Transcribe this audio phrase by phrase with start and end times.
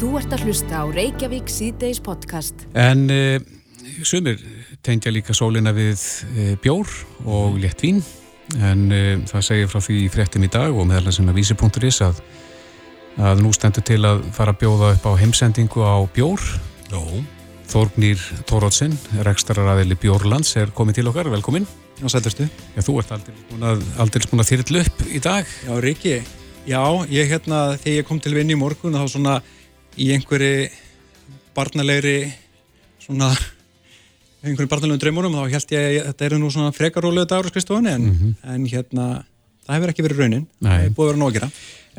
[0.00, 2.62] Þú ert að hlusta á Reykjavík síðdeis podcast.
[2.72, 3.34] En uh,
[4.00, 4.38] sumir
[4.80, 6.88] tengja líka sólina við uh, bjór
[7.28, 8.00] og létt vín
[8.64, 12.00] en uh, það segir frá því í fréttum í dag og meðal þess að vísi.is
[12.08, 12.24] að,
[13.28, 16.48] að nú stendur til að fara að bjóða upp á heimsendingu á bjór.
[16.88, 17.00] Já.
[17.76, 18.96] Þórgnýr Tórótsen,
[19.28, 21.68] rekstararæðili Bjórlands er komið til okkar, velkomin.
[22.00, 22.48] Já, sætturstu.
[22.48, 25.56] Já, þú ert aldrei búin að, að þyrrla upp í dag.
[25.68, 26.18] Já, Riki,
[26.64, 26.82] já,
[27.12, 29.42] ég hérna, þegar ég kom til vinni í morgun þá svona
[29.98, 30.68] í einhverju
[31.56, 32.18] barnalegri
[33.00, 33.32] svona
[34.44, 38.06] einhverju barnalegum draumunum þá held ég að þetta eru nú svona frekarólega dagur skristofan en,
[38.06, 38.54] mm -hmm.
[38.54, 39.06] en hérna
[39.66, 40.70] það hefur ekki verið raunin, Nei.
[40.70, 41.50] það hefur búið að vera nógira.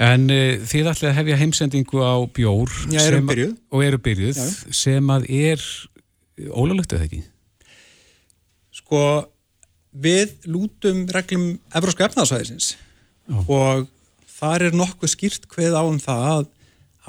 [0.02, 3.54] En uh, þið ætlaði að hefja heimsendingu á bjór Já, eru byrjuð.
[3.72, 4.48] og eru byrjuð Já.
[4.72, 5.66] sem að er
[6.50, 7.24] ólalögt eða ekki?
[8.72, 9.28] Sko
[9.92, 12.76] við lútum reglum Evróska efnaðsvæðisins
[13.48, 13.88] og
[14.40, 16.46] þar er nokkuð skýrt hveð á um það að,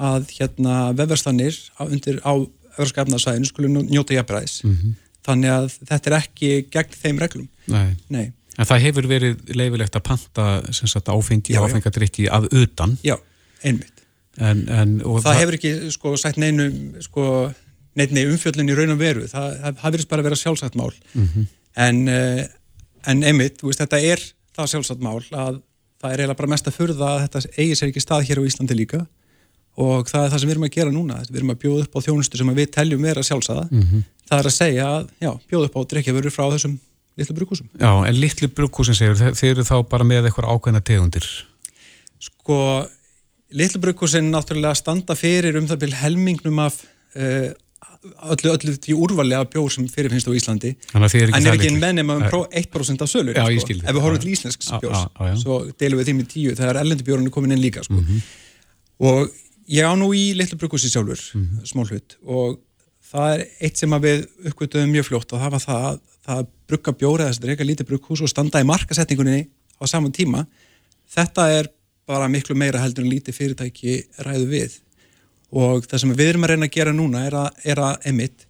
[0.01, 2.33] að hérna vefverstanir á, undir á
[2.73, 4.63] Evróska efnaðsvæðinu skulle njóta jafnbræðis.
[4.63, 4.93] Mm -hmm.
[5.23, 7.49] Þannig að þetta er ekki gegn þeim reglum.
[7.67, 7.95] Nei.
[8.09, 8.31] Nei.
[8.57, 12.97] En það hefur verið leifilegt að panta sagt, áfengi og áfengadrykki að utan.
[13.05, 13.17] Já,
[13.63, 14.03] einmitt.
[14.37, 16.67] En, en, það, það hefur ekki sko, sætt neinu
[17.01, 17.25] sko,
[17.93, 19.27] neinu umfjöldin í raun og veru.
[19.29, 20.93] Það, það, verðist bara að vera sjálfsagt mál.
[21.13, 21.47] Mm -hmm.
[21.75, 22.43] En, uh,
[23.05, 24.21] en einmitt, veist, þetta er
[24.57, 25.61] það sjálfsagt mál að
[26.01, 28.47] það er eiginlega bara mest að furða að þetta eigi sér ekki stað hér á
[28.47, 29.05] Íslandi líka
[29.81, 31.19] og það er það sem við erum að gera núna.
[31.29, 33.67] Við erum að bjóða upp á þjónustu sem við teljum vera sjálfsagða.
[33.71, 34.03] Mm -hmm.
[34.29, 36.79] Það er að segja að já, bjóða upp á drikkjaföru frá þessum
[37.17, 37.69] litlu brukúsum.
[37.79, 41.27] Já, en litlu brukúsin segur, þeir eru þá bara með eitthvað ákveðna tegundir?
[42.19, 42.85] Sko,
[43.53, 46.79] litlu brukúsin náttúrulega standa fyrir um það byrj helmingnum af
[47.17, 47.51] uh,
[48.33, 53.05] öllu, öllu því úrvalega bjór sem fyrirfinnst á Íslandi en er ekki mennum um 1%
[53.05, 53.77] af sölur já, sko.
[53.79, 55.05] ef við horfum til íslensk bjórs
[55.43, 56.81] svo deilum við því með tíu þegar
[57.63, 58.01] líka sko.
[58.01, 58.25] -hmm.
[59.07, 59.31] og
[59.67, 61.65] ég á nú í litlu brukúsi sjálfur mm -hmm.
[61.65, 62.59] smól hlut og
[63.11, 66.91] það er eitt sem við uppgötuðum mjög fljótt og það var það að það brugga
[66.91, 69.47] bjóra þess að reyka lítið brugghús og standa í markasetningunni
[69.79, 70.45] á saman tíma
[71.11, 71.69] þetta er
[72.07, 74.79] bara miklu meira heldur en lítið fyrirtæki ræðu við
[75.51, 78.47] og það sem við erum að reyna að gera núna er að, er að emitt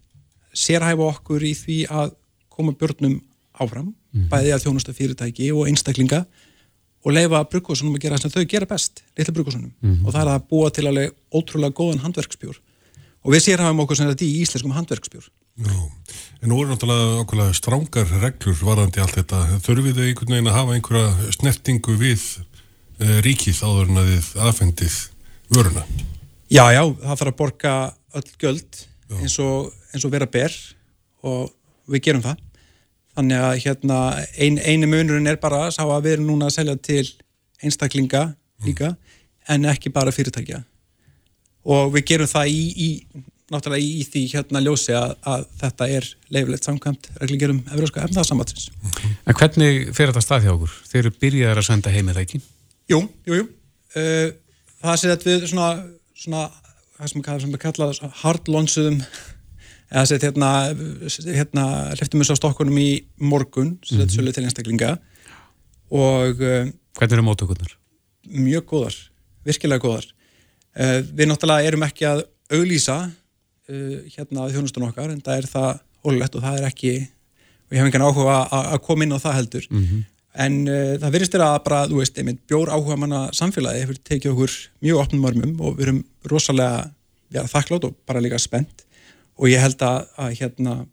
[0.53, 2.15] sérhæfa okkur í því að
[2.53, 3.19] koma björnum
[3.53, 4.29] áfram mm -hmm.
[4.29, 6.25] bæði að þjónusta fyrirtæki og einstaklinga
[7.03, 10.05] og leifa brugghúsunum að gera það sem þau gera best litið brugghúsunum mm -hmm.
[10.05, 12.59] og það er að búa til alveg ótrúlega góðan handverksbjór
[13.23, 15.73] og við sérhæfum okkur sem þetta í íslenskum handverksbjór Já,
[16.41, 19.41] en nú er náttúrulega okkurlega strángar reglur varðandi allt þetta.
[19.61, 22.23] Þurfið þið einhvern veginn að hafa einhverja snertingu við
[22.97, 24.95] e, ríkið áður en að þið aðfendið
[25.53, 25.83] vöruna?
[26.49, 27.75] Já, já, það þarf að borga
[28.17, 28.81] öll göld
[29.19, 30.57] eins og, eins og vera ber
[31.21, 31.53] og
[31.93, 32.41] við gerum það.
[33.13, 33.97] Þannig að hérna,
[34.41, 37.03] ein, eini munurinn er bara að sá að við erum núna að selja til
[37.63, 38.23] einstaklinga
[38.65, 39.19] líka mm.
[39.53, 40.63] en ekki bara fyrirtækja.
[41.69, 42.89] Og við gerum það í, í
[43.53, 48.69] náttúrulega í því hérna ljósi að, að þetta er leifilegt samkvæmt reglingerum Európska efnaðarsambatsins.
[49.27, 50.77] En hvernig fer þetta stað hjá okkur?
[50.89, 52.41] Þeir eru byrjaðar að senda heimið það ekki?
[52.91, 52.99] Jú,
[53.29, 53.45] jú, jú.
[53.93, 54.29] Uh,
[54.81, 55.69] það sé að við svona,
[56.17, 56.47] svona
[56.97, 58.99] það sem við kallaðum hardlonsuðum
[59.93, 60.49] eða sett hérna,
[61.37, 62.89] hérna hliftum við svo stokkunum í
[63.21, 64.15] morgun sem þetta mm -hmm.
[64.17, 64.91] sölu til einstaklinga
[65.93, 67.73] og uh, Hvernig eru mótökurnar?
[68.29, 68.95] Mjög góðar,
[69.45, 70.05] virkilega góðar.
[70.77, 75.69] Uh, við náttúrulega erum ekki að auglýsa uh, hérna þjónustun okkar en það er það
[76.03, 76.93] ólulegt og það er ekki
[77.69, 78.39] við hefum engan áhuga
[78.73, 80.01] að koma inn á það heldur mm -hmm.
[80.45, 84.01] en uh, það verðist er að bara, þú veist, einmitt bjór áhuga manna samfélagi hefur
[84.03, 86.91] tekið okkur mjög opnum örmum og við erum rosalega
[87.33, 88.85] ja, þakklátt og bara líka spennt
[89.37, 90.89] og ég held að, að hérna að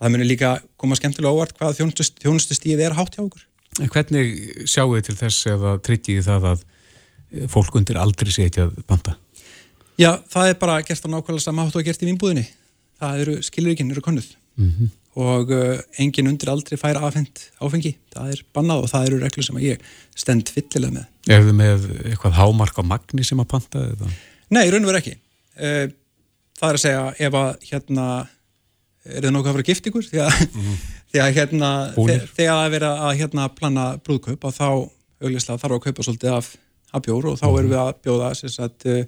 [0.00, 3.46] það munir líka koma skemmtilega óvart hvað þjónustust, þjónustustíð er hátt hjá okkur
[3.78, 6.62] En hvernig sjáu þið til þess eða tryggjið það að
[7.52, 9.14] fólk undir aldrei að banta?
[10.00, 12.46] Já, það er bara gert á nákvæmlega sama hátt og gert í vinnbúðinni.
[13.00, 14.26] Það eru skilurikinn, eru konnuð
[14.56, 14.90] mm -hmm.
[15.22, 17.96] og uh, engin undir aldrei fær afhengt áfengi.
[18.12, 19.78] Það er bannað og það eru reglur sem ég
[20.16, 21.06] stend fyllilega með.
[21.28, 23.78] Er þið með eitthvað hámark á magni sem að panta?
[23.78, 24.10] Eða?
[24.50, 25.16] Nei, raun og verið ekki.
[25.60, 25.86] Uh,
[26.60, 28.06] það er að segja ef að hérna
[29.08, 30.80] er það nokkuð að vera gift ykkur því að, mm -hmm.
[31.10, 34.68] því að hérna þegar það er verið að hérna plana brúðkaup og þá
[35.20, 36.50] auðvitað þarf að kaupa svolítið af,
[36.92, 38.32] af bjór og þá erum við að bjóða
[38.66, 39.04] að uh,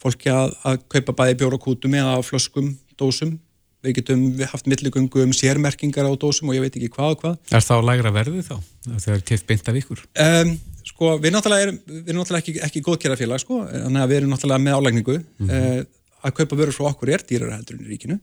[0.00, 3.38] fólki að, að kaupa bæði bjóra kútum eða flöskum, dósum
[3.80, 7.54] við getum haft milligöngu um sérmerkingar á dósum og ég veit ekki hvað og hvað
[7.56, 8.56] Er það á lægra verði þá?
[8.90, 10.02] Það er tift beint af ykkur?
[10.20, 10.50] Um,
[10.84, 14.64] sko, við náttúrulega erum, við erum náttúrulega ekki, ekki góðkerrafélag sko, að við erum náttúrulega
[14.66, 15.80] með álægningu mm -hmm.
[15.80, 18.18] uh, að kaupa vörur frá okkur er dýrar heldur í ríkinu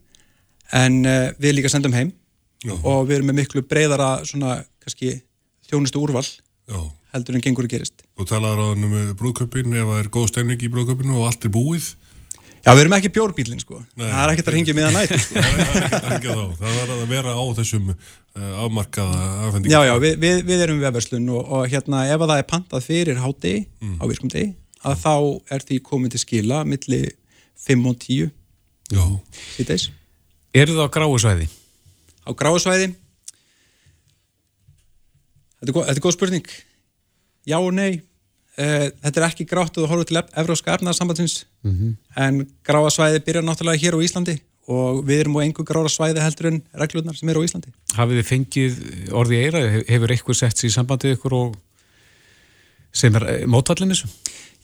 [0.78, 2.14] en uh, við líka sendum heim
[2.66, 2.74] Já.
[2.78, 5.20] og við erum með miklu breyðara svona, kannski,
[5.70, 6.80] þjónustu úrval Já
[7.18, 8.04] heldur en gengur að gerist.
[8.18, 11.48] Og talaður á hann um brúðköpin ef það er góð stemning í brúðköpinu og allt
[11.48, 11.90] er búið?
[12.66, 13.80] Já, við erum ekki bjórbílinn sko.
[13.96, 15.44] Nei, það er ekkert að ringja miðan nætt sko.
[15.44, 16.56] Það er að ringja þá.
[16.60, 19.72] Það var að vera á þessum uh, afmarkaða afhendingum.
[19.72, 23.22] Já, já, við, við, við erum vefverslun og, og hérna ef það er pantað fyrir
[23.24, 23.96] háti mm.
[24.02, 24.52] á virkum degi,
[24.84, 25.16] að þá
[25.56, 27.02] er því komið til skila milli
[27.66, 28.30] 5 og 10
[28.88, 29.04] Já.
[29.58, 29.90] Sýteis.
[30.56, 31.50] Er það á gráusvæði?
[32.24, 32.94] Á gráusvæði
[35.58, 36.52] Þetta er góð, þetta er góð spurning.
[37.48, 38.02] Já og nei.
[38.58, 41.92] Uh, þetta er ekki grátt að þú horfum til Evróska efnaðarsambandsins mm -hmm.
[42.18, 46.64] en gráasvæði byrjar náttúrulega hér á Íslandi og við erum á einhver gráasvæði heldur en
[46.74, 47.70] reglurnar sem eru á Íslandi.
[47.94, 48.74] Hafið þið fengið
[49.14, 49.60] orði eira?
[49.88, 51.56] Hefur eitthvað sett sér í sambandið ykkur og
[52.98, 54.10] sem er eh, mótallin þessu?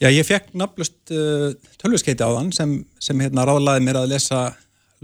[0.02, 2.72] Já, ég fekk nafnlust uh, tölvuskeiti á þann sem,
[3.02, 4.40] sem hérna ráðlaði mér að lesa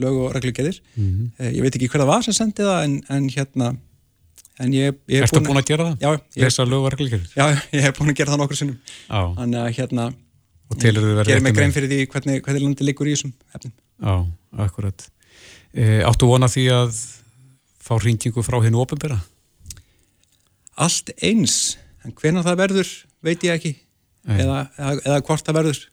[0.01, 0.81] lög og reglugetir.
[0.97, 1.31] Mm -hmm.
[1.39, 3.71] uh, ég veit ekki hver það var sem sendið það en, en hérna
[4.61, 6.03] en ég, ég Erstu búin að gera það?
[6.03, 7.23] Já, ég, Lesa lögvarkliður?
[7.33, 8.79] Já, ég hef búin að gera það nokkur sinnum
[9.09, 10.07] þannig að hérna
[10.81, 14.15] gerir mig grein fyrir því hvernig, hvernig landi liggur í þessum efnum Já,
[14.67, 15.07] akkurat
[15.73, 17.01] e, Áttu vona því að
[17.81, 19.19] fá ringingu frá hennu ofinbera?
[20.81, 22.93] Allt eins en hvernig það verður
[23.25, 23.75] veit ég ekki.
[24.31, 25.85] Eða, eða, eða hvort það verður.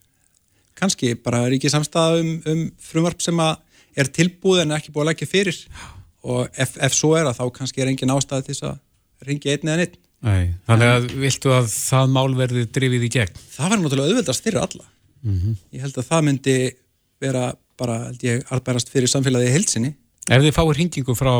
[0.78, 3.40] Kannski bara er ekki samstað um, um frumvarp sem
[3.98, 5.62] er tilbúð en ekki búið að leggja fyrir.
[6.28, 9.54] Og ef, ef svo er að þá kannski er engin ástæði til þess að ringi
[9.54, 13.36] einn eða einn Nei, Þannig að viltu að það mál verði drifið í gegn?
[13.54, 14.88] Það var náttúrulega auðveldast fyrir alla.
[15.22, 15.58] Mm -hmm.
[15.78, 16.56] Ég held að það myndi
[17.22, 17.44] vera
[17.78, 19.94] bara, held ég, arbærast fyrir samfélagið í heilsinni
[20.28, 21.34] Ef þið fáir ringingu frá,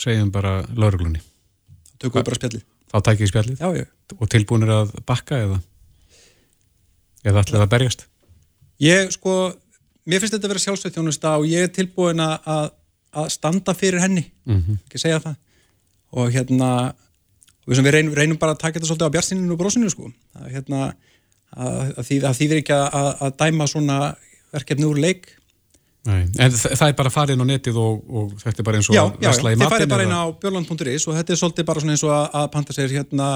[0.00, 1.22] segjum bara lauruglunni
[1.96, 3.60] tökum við bara spjallið Þá tækir við spjallið?
[3.60, 3.86] Já, já
[4.20, 5.60] Og tilbúinir að bakka eða?
[7.26, 8.04] Eða ætlaði að berjast?
[8.80, 9.32] Ég, sko,
[10.06, 12.70] mér finnst þetta að vera sjálfsveitjónusta og ég er tilbúin að
[13.16, 14.78] að standa fyrir henni mm -hmm.
[14.86, 15.36] ekki segja það
[16.16, 16.70] og hérna
[17.66, 20.50] og við reynum, reynum bara að taka þetta svolítið á björnstíninu og brósinu sko að,
[20.54, 20.94] hérna,
[21.50, 23.98] að, að því það þýðir ekki að, að dæma svona
[24.52, 25.26] verkefni úr leik
[26.06, 28.94] Nei, en það er bara farin á netið og, og þetta er bara eins og
[28.94, 32.04] já, já, já, þið farið bara inn á björnland.is og þetta er svolítið bara eins
[32.06, 33.30] og að panta sér hérna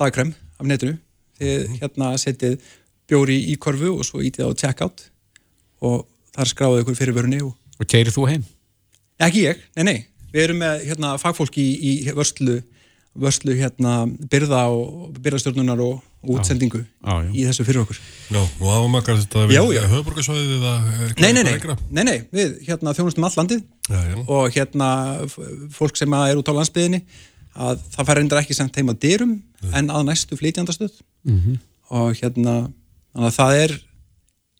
[0.00, 0.96] dagkrem af netinu
[1.38, 1.78] þið mhm.
[1.82, 2.58] hérna setið
[3.06, 5.06] bjóri í korfu og svo ítið á checkout
[5.86, 8.46] og þar skráðu ykkur fyrir vörunni og, og keirir þú heim?
[9.22, 9.98] Ekki ég, nei, nei.
[10.32, 12.58] Við erum með hérna, fagfólki í, í vörslu,
[13.16, 14.02] vörslu hérna,
[14.32, 17.30] byrða og byrðastjórnunar og, og útsendingu á, já.
[17.30, 18.00] í þessu fyrir okkur.
[18.32, 20.74] Já, og ámakar þetta við höfðborgarsvæðið eða
[21.22, 21.54] nei nei, nei,
[21.90, 24.16] nei, nei, við hérna, þjónustum all landið já, já.
[24.26, 24.90] og hérna
[25.76, 27.02] fólk sem er út á landsbyðinni
[27.56, 29.36] að það fær reyndar ekki sendt heim að dyrum
[29.72, 31.60] en að næstu flytjandastöð mm -hmm.
[31.96, 32.56] og hérna
[33.14, 33.76] þannig að það er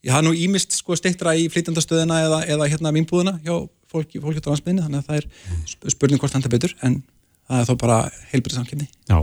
[0.07, 4.41] ég hafa nú ímist sko stittra í flytjandastöðina eða, eða hérna mínbúðina hjá fólki, fólki
[4.43, 7.01] á landsbygðinu þannig að það er spurning hvort handa betur en
[7.47, 7.97] það er þó bara
[8.31, 9.19] heilbyrðið samkynni Já,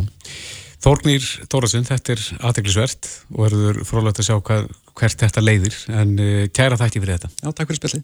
[0.84, 4.66] Þórnir Tórasun þetta er aðteglisvert og verður frólægt að sjá hvað,
[5.00, 7.30] hvert þetta leiðir en uh, kæra þætti fyrir þetta.
[7.40, 8.00] Já, takk fyrir spilli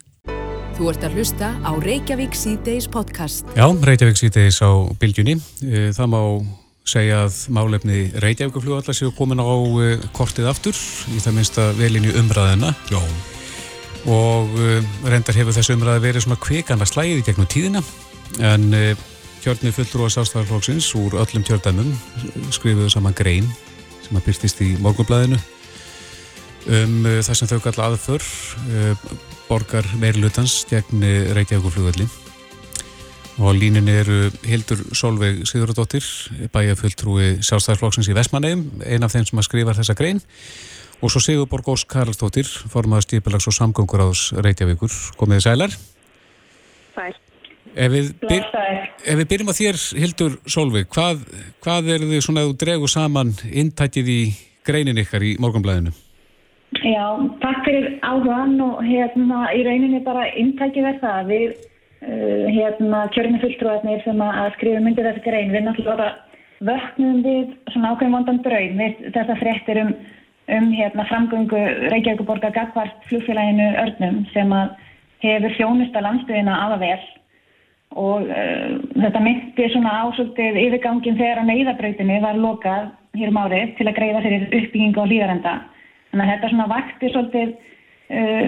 [0.78, 3.44] Þú ert að hlusta á Reykjavík C-Days podcast.
[3.52, 4.70] Já, Reykjavík C-Days á
[5.02, 5.36] bylgjunni.
[5.60, 6.20] Uh, það má
[6.88, 10.80] segja að málefni Reykjavíkufljóðallar séu komin á uh, kortið aftur
[11.12, 13.02] í það minnsta velinni umræðina Já.
[14.08, 14.54] Og
[15.04, 17.82] reyndar hefur þessu umræði verið svona kvikana slæðið gegnum tíðina
[18.40, 18.70] en
[19.44, 21.90] kjörnir fulltrú að sástæðarflóksins úr öllum kjördæmum
[22.54, 23.48] skrifuðu saman grein
[24.04, 25.38] sem að byrtist í morgunblæðinu
[26.70, 28.26] um uh, það sem þau kalla aðför
[29.48, 32.08] borgar meirlutans gegn Reykjavíkuflugvelli
[33.40, 36.04] og líninni eru Hildur Solveig Sigurðardóttir
[36.52, 40.20] bæjafulltrúi sástæðarflóksins í Vestmanneim ein af þeim sem að skrifa þessa grein
[41.00, 44.92] Og svo Sigur Borgós Karlsdóttir, formadur stípilags og samgöngur ás Reykjavíkur.
[45.16, 45.72] Komiði sælar.
[46.94, 47.29] Sæl.
[47.74, 48.46] Ef við, byr,
[49.06, 51.24] ef við byrjum á þér, Hildur Solveig, hvað,
[51.62, 54.20] hvað er þið svona að þú dregu saman intækið í
[54.66, 55.92] greinin ykkar í morgunblæðinu?
[56.82, 57.04] Já,
[57.42, 61.30] takk fyrir áhugan og hérna í rauninni bara intækið er það.
[61.30, 66.10] Við uh, hérna kjörinu fulltrúarnir sem að skrifa myndir þessi grein, við náttúrulega
[66.60, 69.94] vöknum við svona ákveðum vondan draun við þessa fréttir um
[70.50, 71.60] um hérna, framgöngu
[71.92, 74.72] Reykjavíkuborga Gagvart flugfélaginu Örnum sem að
[75.22, 77.02] hefur þjónusta landsbyðina aða vel
[77.98, 83.74] og uh, þetta myndi svona ásöldið yfirgangin þegar að neyðabrautinu var lokað hér um árið
[83.78, 85.56] til að greiða fyrir uppbyggingu og líðarenda.
[86.10, 88.46] Þannig að þetta svona vakti svolítið uh,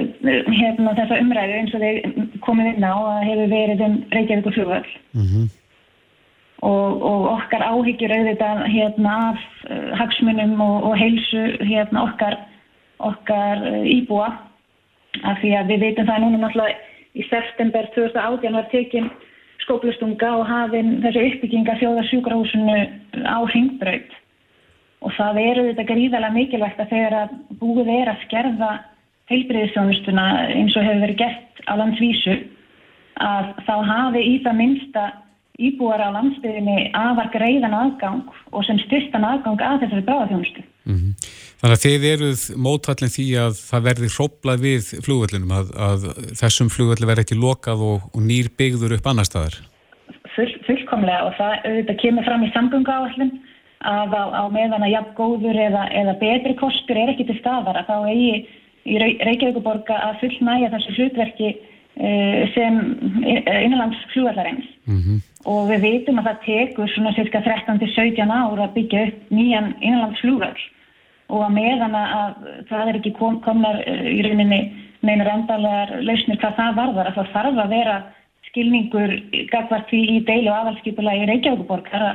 [0.61, 4.95] hérna, þessa umræðu eins og þeir komið inn á að hefur verið um Reykjavíkur flugvöld.
[5.17, 5.51] Mm -hmm
[6.63, 12.39] og, og okkar áhyggjur auðvitað hérna af uh, hagsmunum og, og heilsu hérna okkar,
[13.03, 14.31] okkar íbúa
[15.29, 16.79] af því að við veitum það núna náttúrulega
[17.19, 19.11] í september 2018 var tekinn
[19.63, 22.79] skóplustunga og hafinn þessu uppbygginga þjóðarsjúkrahúsinu
[23.27, 24.19] á hringbraut
[25.03, 28.71] og það eru þetta gríðalega mikilvægt að þegar að búið er að skerða
[29.31, 32.37] heilbreyðisjónustuna eins og hefur verið gert á landsvísu
[33.23, 35.05] að þá hafi í það minnsta
[35.63, 40.65] íbúar á landsbygðinni afar greiðan aðgang og sem styrtan aðgang að þessari bráðafjónustu.
[40.89, 41.13] Mm -hmm.
[41.63, 46.07] Þannig að þið eruð mótallin því að það verði hróplað við flugvöldinum, að, að
[46.41, 49.59] þessum flugvöldi verði ekki lokað og, og nýr byggður upp annar staðar?
[50.35, 53.35] Full, fullkomlega og það auðvitað kemur fram í samgöngu áallin
[53.87, 57.79] að á, á meðan að jafn góður eða, eða betri kostur er ekki til staðar
[57.79, 58.35] að þá eigi
[58.83, 61.53] í Reykjavíkuborga að fullnæja þessu hlutverki
[61.93, 62.77] Eh, sem
[63.23, 65.19] innanlands flugvallarins mm -hmm.
[65.45, 70.21] og við veitum að það tekur svona cirka 13-17 ára að byggja upp nýjan innanlands
[70.21, 70.57] flugvall
[71.33, 72.35] og að meðan að
[72.69, 74.61] það er ekki kom, komnar eh, í rauninni
[75.03, 77.97] neina rendalega lausnir hvað það varðar að það þarf að vera
[78.51, 79.17] skilningur
[79.51, 82.07] gagvart því í deil og aðhalskipula í Reykjavíkuborg að,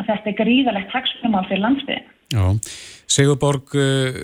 [0.00, 2.44] að þetta er gríðalegt hagsmunum á fyrir landsbygðin Já
[3.12, 4.20] Sigurborg, uh,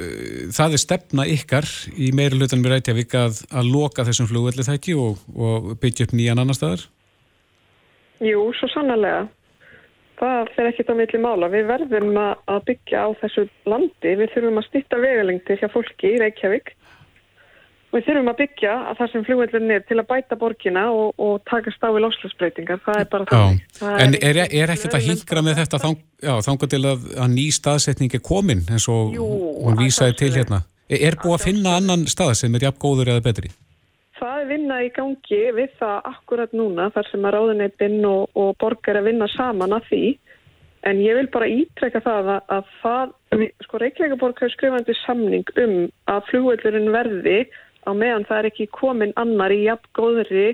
[0.54, 4.94] það er stefna ykkar í meiri hlutanum í Reykjavík að, að loka þessum flugvelli þekki
[4.96, 6.86] og, og byggja upp nýjan annar staðar?
[8.24, 9.26] Jú, svo sannarlega.
[10.18, 11.50] Það fer ekkit á milli mála.
[11.52, 14.14] Við verðum að byggja á þessu landi.
[14.18, 16.74] Við þurfum að stýtta vegalengti hjá fólki í Reykjavík
[17.88, 21.38] Við þurfum að byggja að það sem flugveldurinn er til að bæta borgina og, og
[21.48, 23.54] taka stáði loslasbreytingar, það er bara það.
[23.78, 27.06] það en er, er, er ekkert að hingra með þetta þang, já, þangar til að,
[27.16, 30.60] að ný staðsetning er komin eins og hún vísaði til hérna?
[30.90, 33.54] Er, er búið að finna annan stað sem er jafn góður eða betri?
[34.18, 38.56] Það er vinna í gangi við það akkurat núna þar sem að ráðuneytinn og, og
[38.58, 40.02] borgar að vinna saman að því
[40.88, 43.12] en ég vil bara ítrekka það að, að það,
[43.66, 45.74] sko Reykjavík borg hefur skrifandi samning um
[46.10, 47.38] að flugveldurinn verði
[47.86, 50.48] á meðan það er ekki komin annar í jafngóðri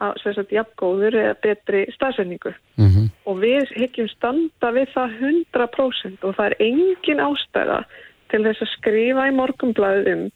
[0.00, 3.10] jafngóður eða betri staðsendingu mm -hmm.
[3.28, 7.84] og við hekjum standa við það 100% og það er engin ástæða
[8.30, 10.30] til þess að skrifa í morgumblæðum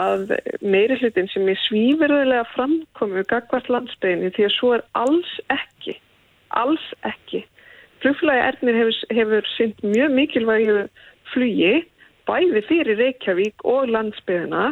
[0.00, 5.96] að meiri hlutin sem er svíverðilega framkomu gagvart landsbygðinni því að svo er alls ekki
[6.56, 7.44] alls ekki.
[8.00, 10.76] Flugflægi Ernir hefur, hefur synd mjög mikilvægi
[11.32, 11.74] flugi
[12.28, 14.70] bæði fyrir Reykjavík og landsbygðina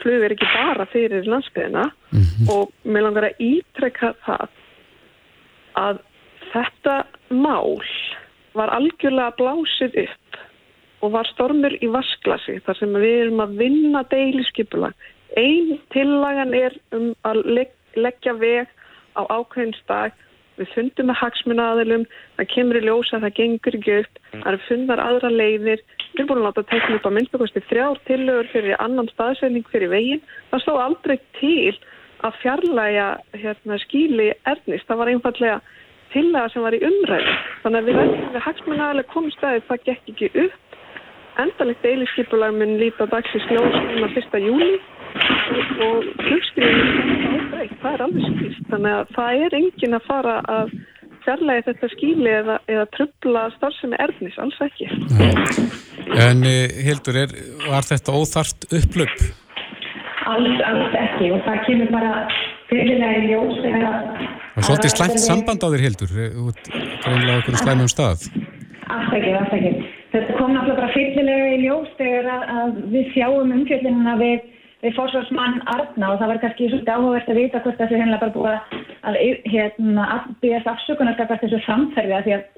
[0.00, 2.50] flug er ekki bara fyrir landsbyðina mm -hmm.
[2.54, 4.48] og mér langar að ítrekka það
[5.76, 5.98] að
[6.52, 6.96] þetta
[7.28, 7.82] mál
[8.54, 10.40] var algjörlega blásið upp
[11.02, 14.94] og var stormur í vasklasi þar sem við erum að vinna deiliskypulag.
[15.36, 17.42] Einn tillagan er um að
[17.96, 18.70] leggja veg
[19.18, 20.14] á ákveðinstag
[20.60, 22.04] við fundum með hagsmunnaðilum,
[22.36, 25.82] það kemur í ljósa, það gengur ekki upp, það eru fundar aðra leiðir,
[26.12, 29.92] við erum búin að láta tekna upp á myndbökusti þrjár tillögur fyrir annan staðsending fyrir
[29.92, 31.72] veginn, það stóð aldrei til
[32.22, 35.60] að fjarlæga hérna, skíli erðnist, það var einfallega
[36.12, 40.12] tillaga sem var í umræðu, þannig að við verðum við hagsmunnaðileg komum stæðið, það gekk
[40.12, 40.78] ekki upp,
[41.40, 44.40] endalegt eiliskipulag mun líta dagsins ljós um að 1.
[44.46, 44.72] júli
[45.86, 47.12] og flugskriðinu
[47.82, 50.72] það er alveg skýrst þannig að það er engin að fara að
[51.22, 54.88] fjarlægi þetta skíli eða, eða trubla starfsemi erðnis, alls ekki.
[56.18, 57.34] En eh, Hildur, er,
[57.68, 59.22] var þetta óþart upplöp?
[60.32, 61.30] Alls, alls ekki.
[61.36, 62.12] Og það kemur bara
[62.70, 66.14] fyrirlega í ljós Það er svolítið slæmt samband á þér Hildur.
[67.06, 68.26] Greinlega okkur slæmum stað.
[68.90, 73.12] Alls ekki, alls ekki Þetta kom náttúrulega bara fyrirlega í ljós þegar að, að við
[73.14, 74.48] sjáum umfjöldinuna við
[74.82, 78.34] við fórsvarsmann Arna og það var kannski svolítið áhugavert að vita hvort þessi hennilega bara
[78.34, 79.18] búið að
[79.52, 80.06] hérna,
[80.42, 82.48] byggast afsökunar skapast þessu samferði að því að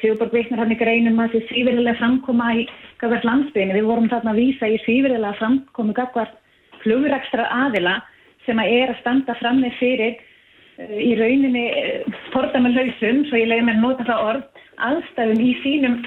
[0.00, 2.62] Sigurborg Viknar hann í greinum að þessi svífirilega framkoma í
[2.98, 3.76] gafvært landsbygðinu.
[3.76, 6.38] Við vorum þarna að vísa í svífirilega framkomi gafvært
[6.82, 8.00] flugrækstra aðila
[8.46, 13.50] sem að er að standa fram með fyrir uh, í rauninni uh, fordæmalauðsum, svo ég
[13.50, 16.00] leiði mér nota það orð, aðstæðum í sínum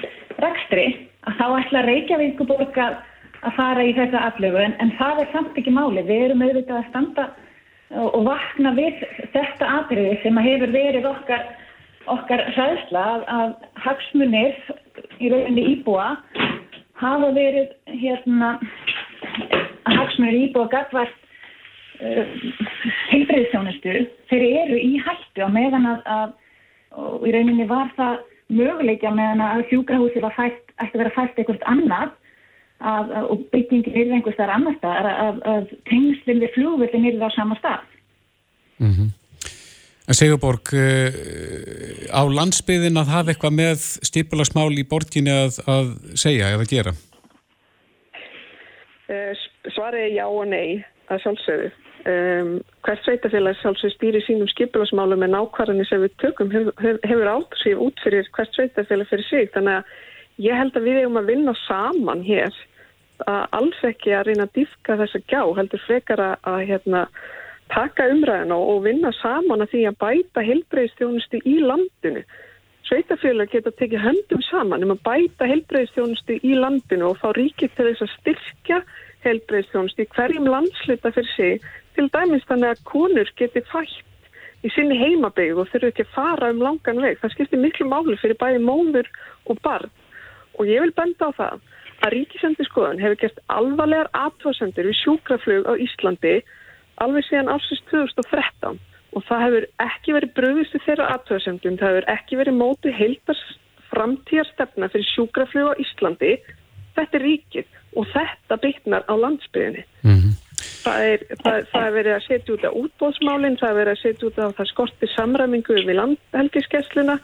[0.44, 0.88] rækstri
[1.28, 2.98] að þá ætla Reykjavíkuborg að
[3.46, 6.04] að fara í þessa aflögu en, en það er samt ekki máli.
[6.04, 7.26] Við erum auðvitað að standa
[7.96, 9.00] og, og vakna við
[9.34, 11.46] þetta atriði sem hefur verið okkar,
[12.16, 13.54] okkar hræðsla að, að
[13.86, 14.60] hagsmunir
[15.20, 16.12] í rauninni íbúa
[17.00, 21.16] hafa verið hérna að hagsmunir íbúa gagvart
[22.04, 22.36] uh,
[23.12, 28.20] heilbreyðsjónustu þeir eru í hættu á meðan að, að í rauninni var það
[28.50, 32.10] möguleikja meðan að sjúkrahúsi var fætt, ætti að vera fætt eitthvað annað
[32.80, 37.24] að, að, og byggingin er einhvers þar annar stað að, að tengslinn við flugvöldin er
[37.24, 37.88] á sama stað.
[38.80, 39.10] Mm -hmm.
[40.10, 41.10] En Sigurborg, uh,
[42.10, 46.92] á landsbyðin að hafa eitthvað með stýpulagsmál í borginni að, að segja eða gera?
[49.06, 49.32] Uh,
[49.74, 51.70] Svarið er já og nei að sjálfsögðu.
[52.08, 57.82] Um, hvert sveitafélag sjálfsög stýri sínum skipulagsmálum en ákvarðanir sem við tökum hefur, hefur sér
[57.84, 59.90] út fyrir hvert sveitafélag fyrir sig þannig að
[60.46, 62.56] ég held að við hefum að vinna saman hér
[63.28, 67.02] að alls ekki að reyna að diffka þessa gjá, heldur frekar að, að hérna,
[67.74, 72.24] taka umræðina og vinna saman að því að bæta helbreyðstjónusti í landinu.
[72.88, 77.90] Sveitafélag geta tekið höndum saman um að bæta helbreyðstjónusti í landinu og fá ríkið til
[77.90, 78.82] þess að styrkja
[79.26, 84.98] helbreyðstjónusti í hverjum landsluta fyrir sig til dæmis þannig að konur geti fætt í sinni
[85.00, 87.18] heimabegu og þurfu ekki að fara um langan veg.
[87.20, 89.08] Það skiptir miklu máli fyrir bæði móður
[89.48, 89.92] og barn
[90.58, 91.60] og ég vil benda á það
[92.00, 96.36] að Ríkisendurskoðan hefur gert alvarlegar aðtváðsendur við sjúkraflug á Íslandi
[97.04, 98.78] alveg síðan ásins 2013
[99.16, 103.42] og það hefur ekki verið bröðist við þeirra aðtváðsendum, það hefur ekki verið mótið heildars
[103.90, 106.32] framtíðarstefna fyrir sjúkraflug á Íslandi.
[107.00, 109.84] Þetta er ríkið og þetta byggnar á landsbygðinni.
[110.04, 110.38] Mm -hmm.
[110.84, 114.02] Það er, það, það er verið að setja út á útbóðsmálinn, það er verið að
[114.02, 117.16] setja út á það skorti samræmingu við landhelgiskessluna.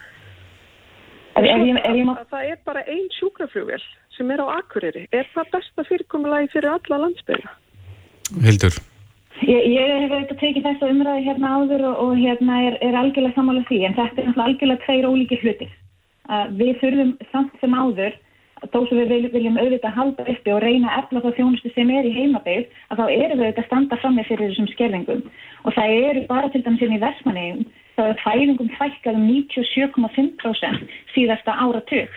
[1.37, 3.83] Það er bara einn sjúkraflugvel
[4.17, 5.07] sem er á Akureyri.
[5.13, 7.51] Er það besta fyrirkomulagi fyrir alla landsbyrja?
[8.45, 8.77] Hildur?
[9.45, 13.37] Ég, ég hef auðvitað tekið þessu umræði hérna áður og, og hérna er, er algjörlega
[13.37, 15.75] samála því en þetta er algjörlega tveir ólíkir hlutir.
[16.27, 18.17] Uh, við þurfum samt sem áður
[18.65, 22.15] þó sem við viljum auðvitað halda uppi og reyna efla þá þjónustu sem er í
[22.15, 25.25] heimabegð að þá eru við auðvitað að standa fram með fyrir þessum skerðingum.
[25.65, 30.97] Og það eru bara til dæmis inn í Vestmanniðum þá er fæðingum fækkað um 97,5%
[31.15, 32.17] síðasta áratug.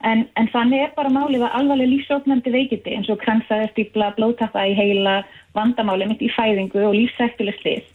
[0.00, 4.64] En, en þannig er bara málið að alvarlega lífsóknandi veikiti eins og kransaði stípla, blótappa
[4.64, 5.18] í heila
[5.52, 7.88] vandamáli mitt í fæðingu og lífsættuleg slið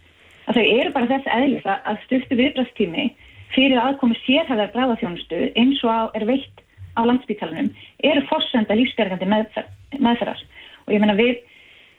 [0.46, 3.08] að þau eru bara þess eðlis að stuftu viðbrastími
[3.56, 6.62] fyrir aðkomi sérhæðar bráðaþjónustu eins og er veitt
[6.96, 7.72] á landsbytalanum
[8.04, 10.42] eru fórsönda lífsbergandi meðferðar.
[10.86, 11.44] Og ég menna við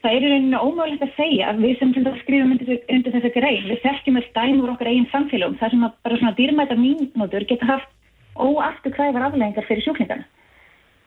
[0.03, 3.15] það er í rauninu ómögulegt að segja að við sem til dæs skrifum undir, undir
[3.15, 7.45] þessa grein við þekkjum öll dæmur okkar eigin samfélagum þar sem bara svona dýrmæta mínútur
[7.49, 7.89] geta haft
[8.37, 10.27] óaftur kræfar afleggingar fyrir sjúklingarna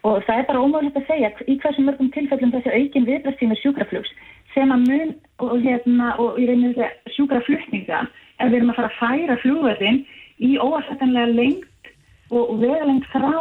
[0.02, 4.12] og það er bara ómögulegt að segja í hversu mörgum tilfellum þessi aukin viðbrastími sjúkraflugs
[4.54, 8.04] sem að mun og, hérna, og í rauninu sjúkraflutninga
[8.40, 10.00] ef við erum að fara að færa flugverðin
[10.40, 11.92] í óafsettanlega lengt
[12.30, 13.34] og vegalengt frá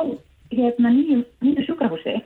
[0.53, 2.19] hérna, nýju, nýju sjúkrahúsi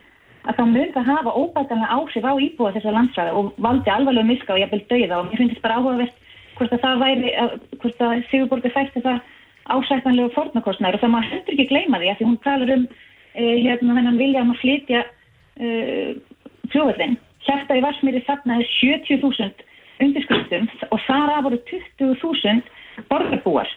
[0.44, 4.56] að það mun það hafa óbætanlega áhrif á íbúa þessar landsræði og valdi alvarlega miska
[4.56, 5.20] og jafnvel dauða.
[5.20, 6.18] Og mér finnst bara áhugavert
[6.58, 7.34] hvort að það væri,
[7.80, 9.14] hvort að Sigurborg er fætt þetta
[9.74, 12.84] ásættanlegu fornakostnæður og það maður hendur ekki gleyma því að því hún talar um
[13.34, 15.04] eh, hérna þennan vilja um að flytja
[15.64, 16.10] eh,
[16.74, 17.16] fljóðvöldin.
[17.48, 19.70] Hjarta í Varsmýri þarnaði 70.000
[20.04, 23.72] undirskriftum og þar af voru 20.000 borgarbúar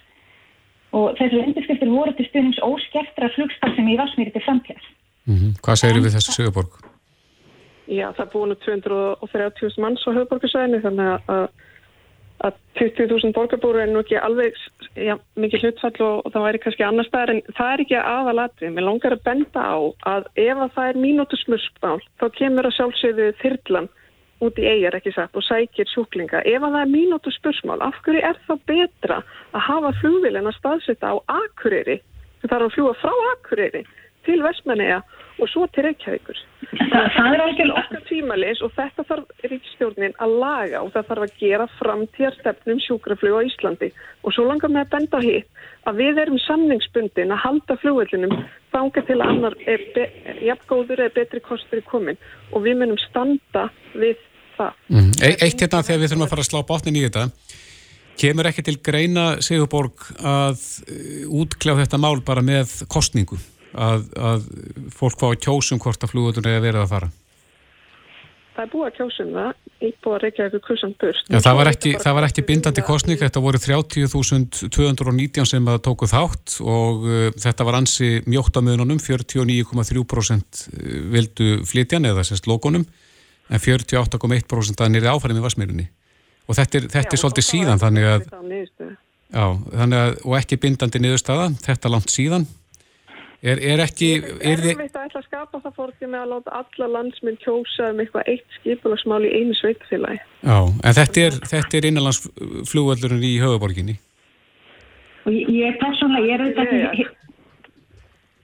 [0.93, 4.91] og þessu undirskriftir voru til stundins óskeftra flugstarfsemi í Vasmíri til framtíðar.
[5.27, 5.53] Mm -hmm.
[5.65, 6.73] Hvað segir við þessu Söðuborg?
[7.87, 11.49] Já, það búinu 230.000 manns á höfuborgarsvæðinu þannig að,
[12.47, 14.55] að 20.000 borgarbúru er nú ekki alveg
[14.99, 18.71] já, mikið hlutfall og, og það væri kannski annar staðar en það er ekki aðalatri.
[18.71, 19.79] Mér langar að benda á
[20.15, 23.89] að ef að það er mínútusmurspál þá kemur að sjálfsögðu þyrrlan
[24.45, 26.43] út í eigjar ekki sagt og sækir sjúklinga.
[26.45, 29.21] Ef að það er mínútu spursmál, af hverju er það betra
[29.53, 32.01] að hafa flugvilina staðsetta á Akureyri,
[32.43, 33.87] það þarf að fljúa frá Akureyri
[34.27, 35.01] til Vestmanneja
[35.37, 36.39] og svo til Reykjavíkur.
[36.73, 41.27] Það, það er alveg okkar tímalis og þetta þarf ríkstjórnin að laga og það þarf
[41.27, 43.91] að gera framtíðarstefnum sjúkraflug á Íslandi
[44.25, 48.35] og svo langar með að benda hitt að við erum samningsbundin að halda flugvillinum
[48.75, 49.85] þanga til að annar er
[50.49, 52.21] jafngóður eða betri kostur í komin
[52.53, 54.17] og við munum standa við
[54.59, 54.79] það.
[54.93, 55.11] Mm.
[55.21, 57.29] E eitt hérna þegar við þurfum að fara að slá bátnin í þetta
[58.17, 63.39] kemur ekki til greina Sigurborg að uh, útkljá þetta mál bara með kostningu?
[63.77, 64.49] að, að
[64.97, 67.13] fólk fá að kjósum hvort að flugvöldun er að vera að fara?
[68.57, 69.49] Það er búið að kjósum það,
[69.85, 71.27] íbúið að reykja eitthvað kursan börst.
[71.29, 76.09] Já, það var ekki, það var ekki bindandi kostning, þetta voru 30.219 sem að tóku
[76.09, 80.63] þátt og uh, þetta var ansi mjótt á möðunum, 49,3%
[81.13, 82.89] vildu flytjan eða sérst logonum,
[83.51, 85.89] en 48,1% að nýri áfæri með vasmýrunni.
[86.47, 88.29] Og þetta er, þetta er svolítið síðan, þannig að,
[89.35, 92.47] já, þannig að, og ekki bindandi niðurstaða, þetta langt síðan.
[93.47, 94.09] Er, er ekki...
[94.41, 94.81] Er þið...
[94.95, 98.57] Það er að skapa það fórti með að láta alla landsminn kjósa um eitthvað eitt
[98.61, 100.23] skipulagsmál í einu sveitfélagi.
[100.41, 103.99] Já, en þetta er, þetta er innanlandsflugvöldurinn í höfuborginni.
[105.27, 107.07] Og ég, ég er persónlega, ég er auðvitað ekki...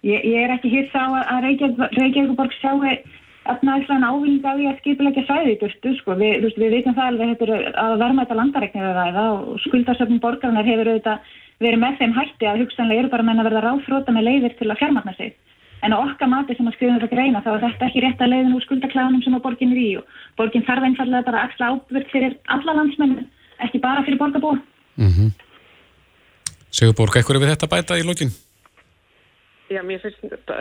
[0.03, 2.81] Ég, ég er ekki hitt á að Reykjavíkuborg sjáu
[3.51, 6.17] efnaðislega ávinning á því að skipulegja svæði í burtu, sko.
[6.21, 9.63] Við, við veitum það alveg að þetta er að verma þetta landareiknir að ræða og
[9.67, 13.65] skuldarsöfnum borgarnar hefur auðvitað erum með þeim hætti að hugsanlega eru bara menn að verða
[13.67, 15.35] ráðfróta með leiðir til að fjármarna sig.
[15.83, 18.33] En á okkar mati sem að skrifum þetta greina þá er þetta ekki rétt að
[18.33, 22.13] leiðin úr skuldaklæðunum sem að borgin er í og borgin þarf einfallega bara axla ábyrg
[22.15, 23.17] fyrir alla landsmenn,
[23.67, 24.61] ekki bara fyrir borgarbúa.
[25.03, 25.33] Mm -hmm.
[26.71, 28.31] Sigur Borg, eitthvað er við þetta bæta í lókin?
[29.69, 30.55] Já, mér finnst þetta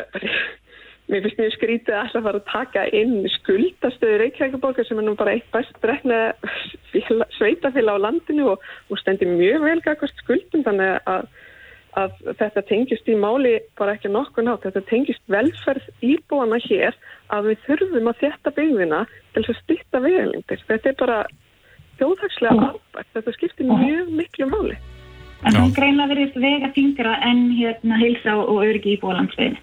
[1.12, 5.14] mér finnst mjög skrítið að alltaf fara að taka inn skuldastöðu Reykjavíkuborgar sem er nú
[5.20, 6.20] bara eitt best bregna
[7.38, 11.28] sveitafélag á landinu og, og stendir mjög vel gagast skuldum þannig að,
[12.00, 16.96] að þetta tengist í máli bara ekki nokkur nátt, þetta tengist velferð íbúana hér
[17.36, 19.02] að við þurfum að þetta byggðina
[19.36, 20.64] til að styrta vegalindir.
[20.70, 21.20] Þetta er bara
[22.00, 24.80] þjóðhagslega ábært, þetta skiptir mjög miklu máli.
[25.42, 29.58] En það greina verið vega þingra en hérna heilsa og örgi í bólandsveginn.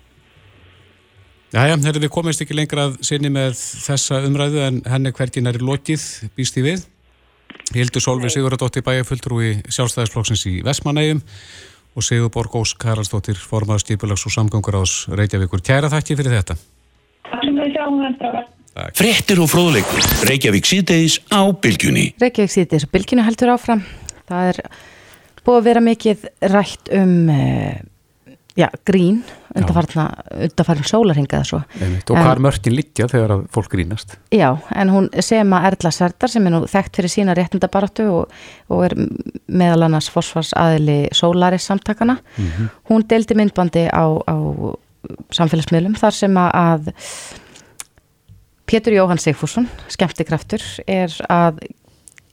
[1.49, 5.57] Jæja, þegar við komist ekki lengra að sinni með þessa umræðu en henni hvergin er
[5.57, 6.03] í lokið,
[6.37, 6.83] býst í við.
[7.73, 11.23] Hildur Solveig Sigurðardóttir bæjarfulltrúi sjálfstæðisflokksins í Vestmanægum
[11.97, 15.65] og Sigur Borg Ós Karalsdóttir formaður stýpulags og samgangur ás Reykjavíkur.
[15.65, 16.59] Kæra þakki fyrir þetta.
[19.01, 20.05] Frettir og fróðleikur.
[20.29, 22.11] Reykjavík síðdeis á bylgjunni.
[22.21, 23.87] Reykjavík síðdeis á bylgjunni heldur áfram.
[24.29, 24.65] Það er
[25.49, 27.79] búið að vera mikið rætt um uh,
[28.59, 29.23] já, grín
[29.59, 31.65] undarfarin sólarhinga og
[32.09, 34.17] hvað er mörgin liggja þegar að fólk grínast?
[34.35, 38.37] Já, en hún Sema Erla Serdar sem er nú þekkt fyrir sína réttindabaratu og,
[38.73, 38.97] og er
[39.47, 42.69] meðal annars fósfarsaðili Solaris samtakana mm -hmm.
[42.91, 44.37] hún deldi myndbandi á, á
[45.31, 46.93] samfélagsmiðlum þar sem að
[48.69, 51.63] Pétur Jóhann Sigfússon skemmtikraftur er að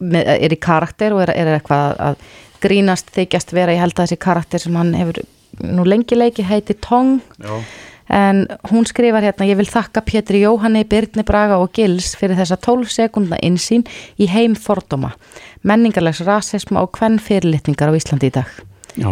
[0.01, 2.17] er í karakter og er, er eitthvað að
[2.65, 5.21] grínast þykjast vera, ég held að þessi karakter sem hann hefur
[5.63, 7.21] nú lengi leiki heiti Tong.
[7.39, 7.61] Já.
[8.09, 12.57] en hún skrifar hérna ég vil þakka Pétri Jóhanni, Birni Braga og Gils fyrir þessa
[12.61, 13.81] 12 sekundna insýn
[14.21, 15.15] í heim fordóma
[15.65, 18.51] menningarlegs rasism og hvern fyrirlitningar á Íslandi í dag.
[18.95, 19.09] Já.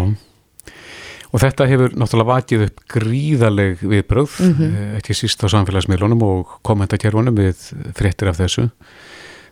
[1.34, 4.98] Og þetta hefur náttúrulega vakið upp gríðaleg viðbröð mm -hmm.
[5.00, 7.58] ekki síst á samfélagsmiðlunum og kommentarkerfunum við
[7.98, 8.70] fréttir af þessu.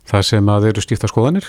[0.05, 1.45] Það sem að eru stífta skoðanir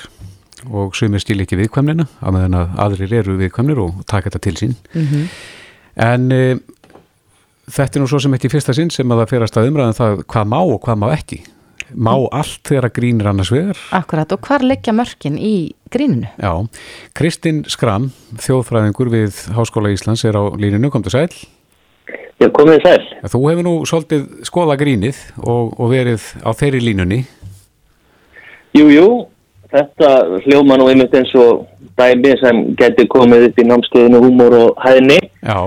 [0.71, 4.55] og sumir stíl ekki viðkvæmnina að meðan að aðrir eru viðkvæmnir og taka þetta til
[4.61, 4.77] sín.
[4.95, 5.25] Mm -hmm.
[5.97, 6.59] en e,
[7.71, 10.01] þetta er nú svo sem ekki fyrsta sinn sem að það ferast að umræðan um
[10.01, 11.43] það hvað má og hvað má ekki.
[11.93, 12.29] Má mm.
[12.33, 13.79] allt þegar að grínir annars vegar?
[13.93, 16.29] Akkurat og hvar leggja mörkin í gríninu?
[16.41, 16.67] Já,
[17.13, 21.29] Kristinn Skram þjóðfræðingur við Háskóla Íslands er á líninu, kom til sæl.
[22.41, 23.03] Já, komið sæl.
[23.29, 27.21] Þú hefur nú svolítið skoða grínið og, og verið á þeirri línunni.
[28.73, 29.07] Jú, jú
[29.73, 30.11] þetta
[30.47, 31.67] hljóma nú einmitt eins og
[31.99, 35.59] dæmi sem getur komið upp í námskeiðinu húmor og hæðni Já.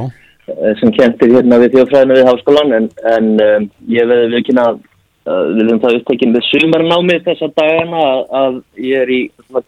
[0.46, 4.58] Eh, sem kentir hérna við þjóðfræðinu við háskólan en, en um, ég veði við ekki
[4.62, 4.84] að
[5.26, 9.22] við viljum það upptekinn við sumarnámi þessa dagana að, að ég er í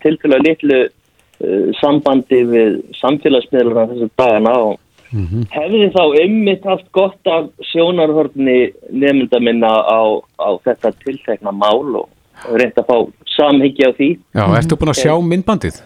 [0.04, 4.76] tilfæðlega litlu uh, sambandi við samfélagsmiðluna þessa dagana og
[5.12, 5.48] mm -hmm.
[5.56, 8.60] hefði þá einmitt haft gott af sjónarhörni
[8.92, 10.02] nefnda minna á,
[10.38, 12.10] á þetta tiltekna mál og
[12.46, 12.98] reynda að fá
[13.38, 14.10] samhengi á því.
[14.36, 15.80] Já, ertu búin að sjá myndbandið?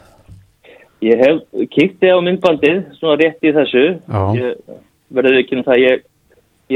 [1.01, 3.85] Ég hef kýtti á myndbandið, svona rétt í þessu.
[4.37, 4.79] Ég
[5.11, 6.03] verður ekki um það, ég,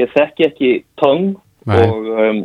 [0.02, 1.36] ég þekki ekki tóng
[1.66, 2.42] og, um,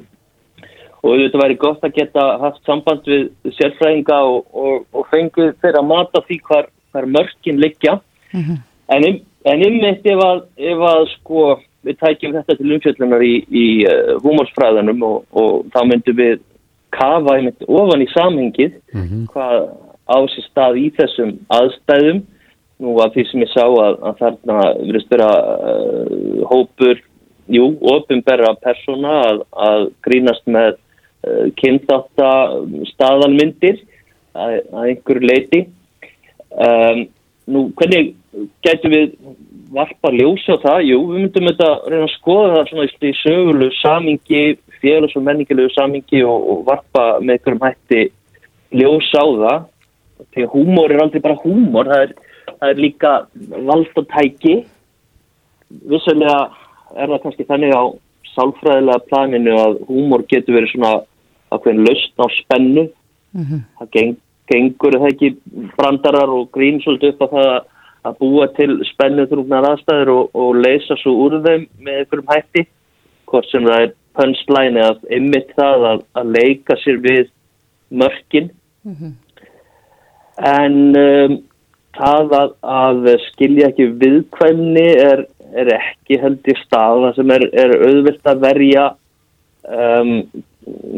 [1.00, 5.82] og þetta væri gott að geta haft samband við sérfræðinga og, og, og fengið þeirra
[5.86, 7.98] mata því hvar, hvar mörkin liggja.
[8.34, 8.62] Mm -hmm.
[8.90, 9.08] En,
[9.46, 11.48] en ymmið ef að, ef að sko,
[11.86, 16.40] við tækjum þetta til umfjöldunar í, í uh, húmórsfræðanum og þá myndum við
[16.94, 19.24] kafa einmitt ofan í samhengið mm -hmm.
[19.32, 19.56] hvað
[20.10, 22.22] á sér stað í þessum aðstæðum.
[22.80, 25.32] Nú að því sem ég sá að, að þarna verðist vera
[25.68, 27.02] uh, hópur,
[27.46, 30.78] jú, ofinberra persóna að, að grínast með
[31.26, 32.30] uh, kynþáta
[32.94, 33.82] staðalmyndir
[34.32, 35.60] að, að einhverju leiti
[36.56, 37.04] um,
[37.50, 38.14] nú hvernig
[38.64, 39.14] getur við
[39.74, 43.70] varpa ljósa á það, jú, við myndum þetta reyna að skoða það svona í sögulu
[43.78, 44.44] samingi
[44.82, 48.02] félags- og menningilegu samingi og, og varpa með einhverjum hætti
[48.80, 49.62] ljós á það.
[50.34, 52.14] Þegar húmor er aldrei bara húmor það er,
[52.50, 53.12] það er líka
[53.70, 54.54] valdatæki
[55.90, 56.38] vissulega
[56.98, 57.84] er það kannski þannig á
[58.34, 60.92] sálfræðilega planinu að húmor getur verið svona
[61.50, 62.88] ákveðin laust á spennu.
[63.30, 63.60] Mm -hmm.
[63.78, 64.16] það geng,
[64.50, 65.28] gengur það ekki
[65.78, 67.50] brandarar og grín svolítið upp á það
[68.08, 72.62] að búa til spennu þrúknar aðstæður og, og leysa svo úr þeim með einhverjum hætti
[73.26, 77.30] hvort sem það er punchline að ymmit það að, að leika sér við
[77.90, 78.50] mörkin
[78.84, 79.12] mm -hmm.
[80.52, 81.38] en um,
[81.96, 85.24] það að, að skilja ekki viðkvæmni er,
[85.58, 88.86] er ekki held í staða sem er, er auðvilt að verja
[89.66, 90.12] um,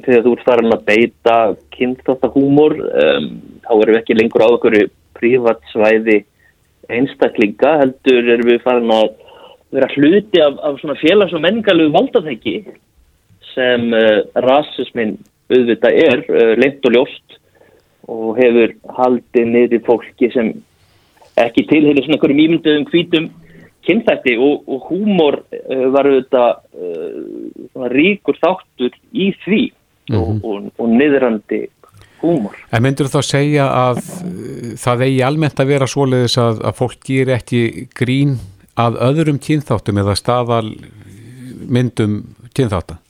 [0.04, 1.36] þegar þú ert farin að beita
[1.76, 3.30] kynþáttahúmor um,
[3.64, 4.78] þá erum við ekki lengur á okkur
[5.18, 6.22] prívatsvæði
[6.92, 9.12] einstaklinga heldur erum við farin að
[9.72, 12.56] vera hluti af, af svona félags- og menningarlegu valdatæki
[13.54, 15.16] sem uh, rasismin
[15.52, 17.38] auðvitað er uh, lengt og ljóst
[18.10, 20.52] og hefur haldið niður fólki sem
[21.40, 23.28] ekki tilheyri svona einhverjum ímynduðum hvítum
[23.86, 30.42] kynþætti og, og húmor uh, var auðvitað ríkur þáttur í því mm -hmm.
[30.42, 31.62] og, og, og niðrandi
[32.22, 32.56] húmor.
[32.72, 36.76] En myndur þú þá segja að uh, það eigi almennt að vera svoleiðis að, að
[36.78, 38.36] fólk gýr ekki grín
[38.78, 40.68] að öðrum kynþáttum eða staðal
[41.68, 42.22] myndum
[42.56, 43.00] kynþáttan?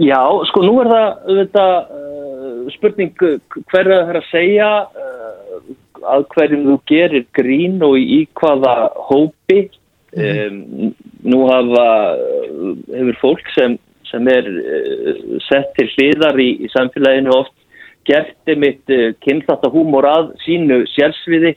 [0.00, 5.72] Já, sko nú er það þetta, uh, spurning hverja það er að segja uh,
[6.12, 8.76] að hverjum þú gerir grín og í hvaða
[9.10, 9.64] hópi.
[10.12, 10.92] Um,
[11.24, 11.86] nú hafa
[12.92, 13.78] hefur fólk sem,
[14.10, 17.54] sem er uh, sett til hliðar í, í samfélaginu oft
[18.08, 21.56] gert einmitt uh, kynþáttahúmor að sínu sjálfsviði.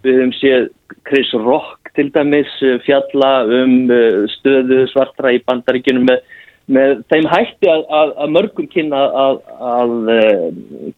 [0.00, 0.68] Við höfum séð
[1.04, 6.24] Chris Rock til dæmis uh, fjalla um uh, stöðu svartra í bandaríkinu með
[6.70, 10.44] með þeim hætti að, að, að mörgum kynna að, að uh,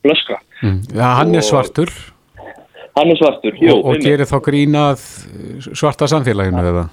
[0.04, 0.40] blöskra.
[0.62, 0.80] Mm.
[0.96, 1.92] Ja, hann er svartur.
[2.98, 3.78] Hann er svartur, jú.
[3.78, 5.06] Og, og gerir þá grínað
[5.72, 6.86] svarta samfélaginu eða?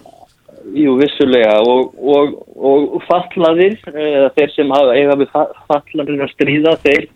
[0.69, 5.33] Jú, vissulega og, og, og fallaðir, uh, þeir sem hafa eiga við
[5.69, 7.09] fallanir að stríða, þeir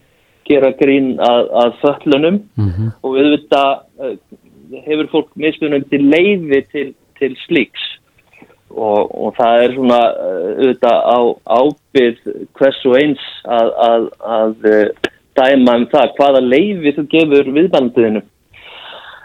[0.47, 2.89] gera grín að föllunum mm -hmm.
[2.99, 3.69] og auðvitað
[4.03, 4.15] uh,
[4.87, 7.92] hefur fólk mismunum til leiði til, til slíks
[8.73, 11.19] og, og það er svona uh, auðvitað á
[11.57, 14.07] ábyrð hvers og eins að, að,
[14.37, 18.23] að uh, dæma um það hvaða leiði þú gefur viðbandiðinu.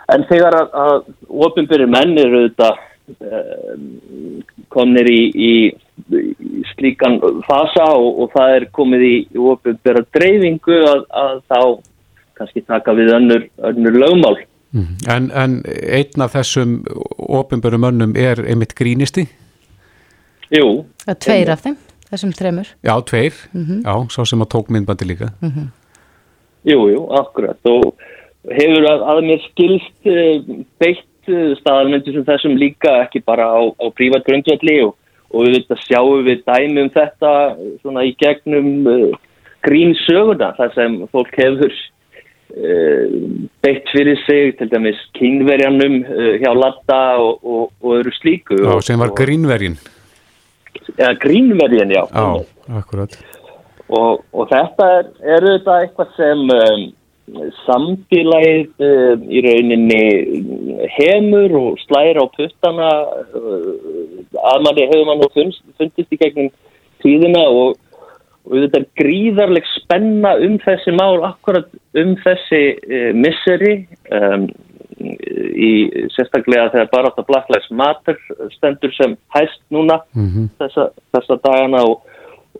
[0.09, 2.79] En þegar að, að ofinbyrjir menn eru auðvitað
[3.19, 5.53] um, komnir í, í,
[6.13, 9.15] í slíkan fasa og, og það er komið í
[9.53, 11.61] ofinbyrja dreifingu að þá
[12.39, 14.37] kannski taka við önnur, önnur lögmál.
[14.73, 14.97] Mm.
[15.09, 16.83] En, en einn af þessum
[17.17, 19.25] ofinböru mönnum er einmitt grínisti?
[20.53, 20.85] Jú.
[21.05, 21.77] Það er tveir af þeim,
[22.11, 22.73] þessum þremur.
[22.85, 23.81] Já, tveir, mm -hmm.
[23.87, 25.33] já, svo sem að tók myndbandi líka.
[25.41, 25.69] Mm -hmm.
[26.65, 27.95] Jú, jú, akkurat og
[28.51, 33.61] hefur að, að mér skilst uh, beitt uh, staðalmyndir sem þessum líka ekki bara á,
[33.73, 34.97] á prívat grundvalli og,
[35.33, 39.13] og við veitum að sjáum við dæmi um þetta svona í gegnum uh,
[39.63, 41.98] grínsöguna þar sem fólk hefur Eh,
[42.49, 48.57] beitt fyrir sig til dæmis kynverjanum eh, hjá Latta og, og, og öðru slíku.
[48.57, 49.77] Já, sem var grínverjin
[50.99, 52.05] Já, grínverjin, já.
[52.13, 52.45] Já,
[52.79, 53.19] akkurat.
[53.89, 56.87] Og, og þetta er, er þetta eitthvað sem um,
[57.67, 60.03] samfélagið um, í rauninni
[60.97, 62.89] hefur og slæra á puttana
[63.37, 63.69] uh,
[64.53, 66.51] að manni hefur mann og fundist í gegnum
[67.05, 67.77] tíðina og
[68.49, 73.75] og þetta er gríðarleg spenna um þessi mál, akkurat um þessi uh, misseri
[74.15, 74.49] um,
[74.99, 75.73] í
[76.15, 78.19] sérstaklega þegar bara átt að Black Lives Matter
[78.57, 80.49] stendur sem hæst núna mm -hmm.
[80.59, 82.03] þessa, þessa dagana og,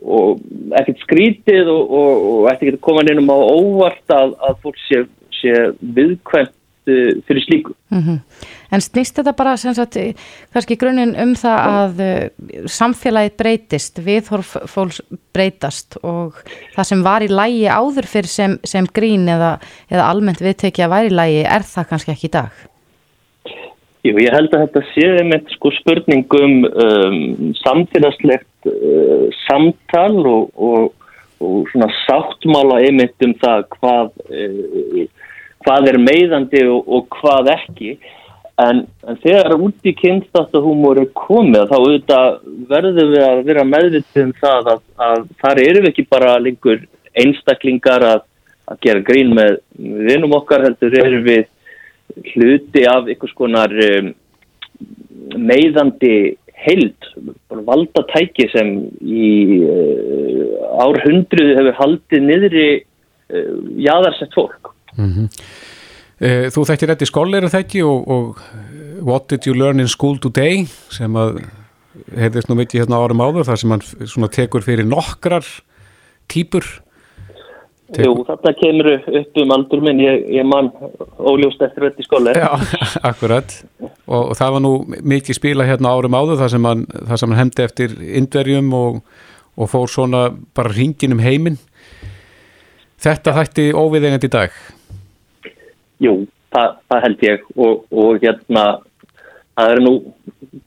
[0.01, 0.39] og
[0.79, 5.03] ekkert skrítið og, og, og ekkert koma nefnum á óvart að, að fólk sé,
[5.41, 6.55] sé viðkvæmt
[7.27, 7.75] fyrir slíku.
[7.91, 8.19] Mm -hmm.
[8.71, 9.97] En snýst þetta bara sagt,
[10.53, 15.01] kannski grunin um það að uh, samfélagið breytist, viðhorf fólks
[15.33, 16.37] breytast og
[16.75, 19.57] það sem var í lægi áður fyrir sem, sem grín eða,
[19.89, 22.51] eða almennt viðtekja að væri í lægi, er það kannski ekki í dag?
[24.07, 27.17] Jú, ég held að þetta séði með sko spurningum um,
[27.59, 31.09] samfélagslegt uh, samtal og, og,
[31.43, 35.03] og svona sáttmála einmitt um það hvað uh,
[35.69, 37.97] hvað er meiðandi og, og hvað ekki.
[38.59, 42.39] En, en þegar út í kynstátahúmor er komið þá auðvitað
[42.71, 46.81] verður við að vera meðvitið um það að, að þar eru við ekki bara lengur
[47.23, 48.25] einstaklingar að,
[48.67, 49.61] að gera grín með
[50.09, 51.45] vinnum okkar heldur eru við
[52.33, 54.11] hluti af einhvers konar um,
[55.39, 56.15] meiðandi
[56.59, 57.07] heild,
[57.47, 59.29] valdatæki sem í
[59.63, 63.55] uh, árhundruðu hefur haldið niðri uh,
[63.87, 65.29] jáðarsett fólk Mm -hmm.
[66.51, 68.41] Þú þekkir þetta í skóleira þekki og, og
[69.01, 71.39] What did you learn in school today sem að
[72.11, 75.45] heyrðist nú mikið hérna árum áður þar sem hann tekur fyrir nokkrar
[76.27, 76.67] týpur
[77.89, 78.05] Tekur...
[78.05, 80.67] Jú, þetta kemur upp um aldur minn, ég, ég mann
[81.17, 82.33] óljóst eftir þetta í skóla.
[82.37, 82.49] Já,
[83.09, 83.55] akkurat.
[83.81, 84.73] Og, og það var nú
[85.09, 88.99] mikið spila hérna árum áður þar sem hann, hann hefndi eftir indverjum og,
[89.57, 91.57] og fór svona bara ringin um heiminn.
[93.01, 94.53] Þetta hætti óviðengand í dag?
[95.99, 96.13] Jú,
[96.53, 98.65] það, það held ég og, og hérna
[99.59, 99.93] það er nú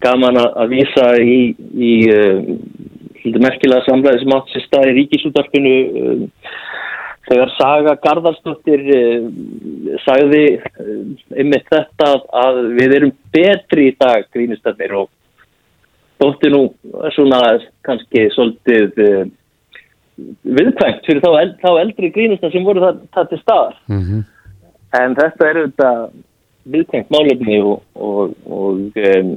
[0.04, 1.38] gaman að vísa í,
[1.72, 6.52] í uh, merkilega samræði sem átt sér stað í ríkisútarpinu uh,
[7.30, 9.26] þegar Saga Garðarsdóttir uh,
[10.04, 10.44] sagði
[11.38, 15.10] einmitt þetta að við erum betri í dag grínustarnir og
[16.20, 16.66] dóttir nú
[17.16, 17.40] svona
[17.86, 19.00] kannski svolítið
[20.44, 24.22] viðkvæmt fyrir þá, eld, þá eldri grínustar sem voru það, það til staðar mm -hmm.
[24.98, 26.04] En þetta er auðvitað
[26.72, 29.30] viðtengt málefni og, og, og um,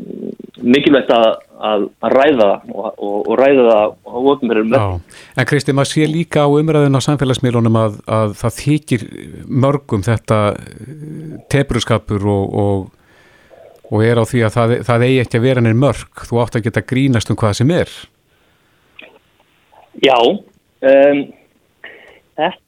[0.62, 6.46] mikilvægt að, að, ræða og, og, ræða það á ofnverðum En Kristi, maður sé líka
[6.46, 9.08] á umræðin á samfélagsmiðlunum að, að það þykir
[9.66, 12.60] mörgum þetta eh, tebruskapur og,
[13.90, 16.28] og er á því að það, það eigi ekki að vera nefn mörg.
[16.30, 17.96] Þú átt að geta grínast um hvað sem er.
[20.04, 21.26] Já um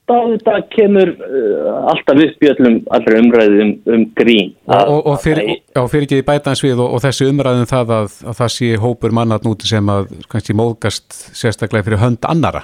[0.08, 4.54] Þetta, þetta kemur uh, alltaf upp í öllum allra umræðum um, um grín.
[4.72, 8.54] Og, og, og fyrir, ekki bætans við og, og þessi umræðum það að, að það
[8.56, 12.64] sé hópur mannat núti sem að kannski móðgast sérstaklega fyrir hönd annara.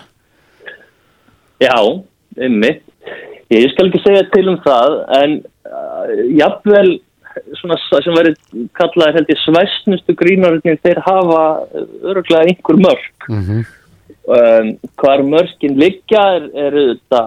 [1.60, 1.76] Já,
[2.48, 2.72] ymmi.
[3.52, 6.88] Ég skal ekki segja til um það en uh, jafnvel
[7.60, 8.40] svona sem verið
[8.80, 11.46] kallaði held ég svæstnustu grínarinn þeir hafa
[12.08, 13.16] öruglega einhver mörg.
[13.28, 13.64] Mhm.
[13.64, 13.72] Mm
[14.28, 17.24] um, hvar mörgin liggja er, er þetta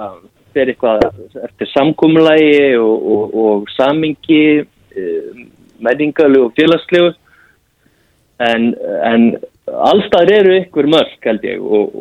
[0.57, 5.45] fyrir eitthvað eftir samkúmulagi og, og, og samingi um,
[5.85, 7.13] menningalegu og félagslegu.
[8.47, 8.73] En,
[9.09, 9.31] en
[9.67, 11.95] allstað eru ykkur mörg held ég og,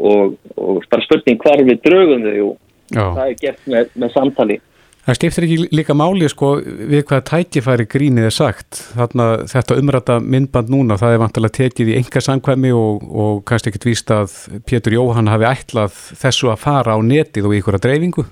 [0.59, 2.57] og bara spurning hvar við draugum þau og
[2.91, 4.57] það er gert með, með samtali
[5.05, 8.79] Það skiptir ekki líka máli sko við hvaða tækifæri grínið er sagt.
[8.97, 13.69] Þarna þetta umræta myndband núna það er vantilega tekið í enga samkvæmi og, og kannski
[13.69, 14.33] ekkert víst að
[14.65, 18.25] Pétur Jóhann hafi ætlað þessu að fara á netið og í ykkur að dreifingu.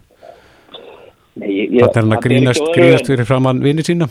[1.37, 4.09] Þannig er hann að grínast, grínast fyrir framann vinið sína.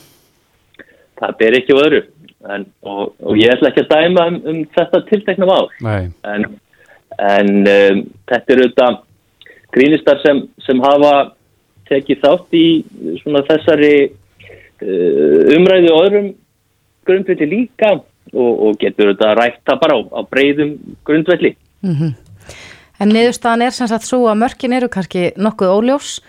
[1.19, 2.03] Það ber ekki öðru
[2.51, 5.67] en, og, og ég ætla ekki að dæma um, um þetta tiltekna mál.
[5.83, 6.49] En,
[7.19, 8.91] en um, þetta eru þetta
[9.75, 11.33] grínistar sem, sem hafa
[11.93, 12.67] tekið þátt í
[13.23, 16.33] svona þessari uh, umræðu og öðrum
[17.07, 17.95] grundvelli líka
[18.33, 20.77] og, og getur þetta rækta bara á, á breyðum
[21.07, 21.57] grundvelli.
[21.83, 22.13] Mm -hmm.
[23.03, 26.21] En niðurstaðan er sem sagt svo að mörkin eru kannski nokkuð óljós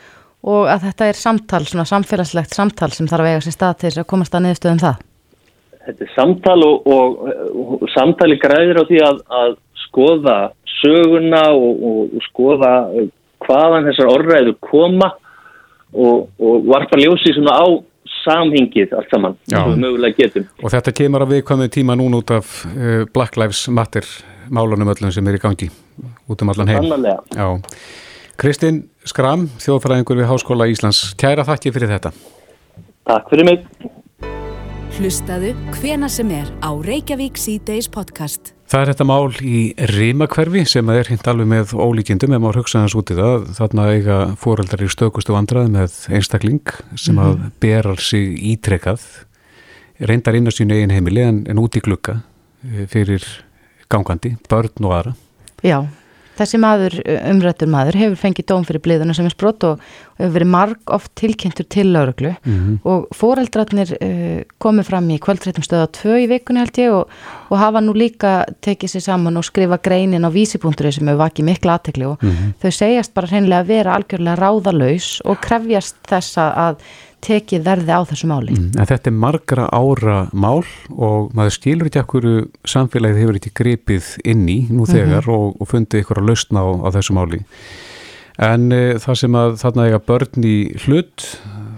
[0.43, 3.89] og að þetta er samtal, svona samfélagslegt samtal sem þarf að vega sér stað til
[3.89, 4.95] þess að komast að niðurstöðum það.
[5.85, 7.09] Þetta er samtal og, og,
[7.83, 10.37] og samtali græðir á því að, að skoða
[10.79, 12.73] söguna og skoða
[13.43, 15.11] hvaðan þessar orðræður koma
[15.93, 17.65] og, og varpa ljósi svona á
[18.23, 20.45] samhengið allt saman sem við mögulega getum.
[20.63, 24.07] Og þetta kemur að við komum tíma núna út af uh, Black Lives Matter
[24.53, 25.69] málunum öllum sem er í gangi
[26.29, 27.61] út um allan heim.
[28.39, 31.11] Kristinn Skram, þjóðfræðingur við Háskóla Íslands.
[31.19, 32.13] Kæra þakki fyrir þetta.
[33.09, 33.67] Takk fyrir mig.
[34.97, 38.53] Hlustaðu hvena sem er á Reykjavík C-Days podcast.
[38.71, 39.59] Það er þetta mál í
[39.91, 43.47] rimakverfi sem er hint alveg með ólíkindum ef maður hugsaðans út í það.
[43.59, 47.51] Þarna eiga fóreldar í stökustu vandrað með einstakling sem að mhm.
[47.63, 49.03] berar sig ítrekað,
[50.01, 52.21] reyndar inn á sínu eigin heimili en, en út í glukka
[52.65, 53.27] eh, fyrir
[53.91, 55.13] gangandi, börn og aðra.
[55.63, 55.77] Já,
[56.33, 56.95] Þessi maður,
[57.29, 59.83] umrættur maður, hefur fengið dóm fyrir bliðuna sem er sprott og
[60.17, 62.77] hefur verið marg oft tilkynntur til lauruglu mm -hmm.
[62.83, 67.07] og foreldrarnir uh, komið fram í kvöldrættum stöða 2 í vikunni held ég og,
[67.49, 71.45] og hafa nú líka tekið sér saman og skrifa greinin á vísipunktur sem hefur vakið
[71.45, 72.53] mikla aðtekli og mm -hmm.
[72.61, 76.75] þau segjast bara hreinlega að vera algjörlega ráðalaus og krefjast þessa að
[77.23, 78.55] tekið verði á þessu máli.
[78.55, 82.27] Mm, þetta er margra ára mál og maður skilur ekki okkur
[82.67, 85.37] samfélagið hefur ekki gripið inn í nú þegar mm -hmm.
[85.37, 87.43] og, og fundið ykkur að lausna á, á þessu máli.
[88.41, 91.27] En e, það sem að þarna eiga börn í hlut,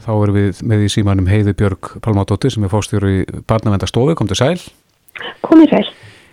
[0.05, 4.27] þá erum við með í símanum Heiði Björg Palmadóttir sem er fórstjóru í barnavendastofu, kom
[4.27, 4.61] til sæl.
[5.41, 5.87] Komið sæl.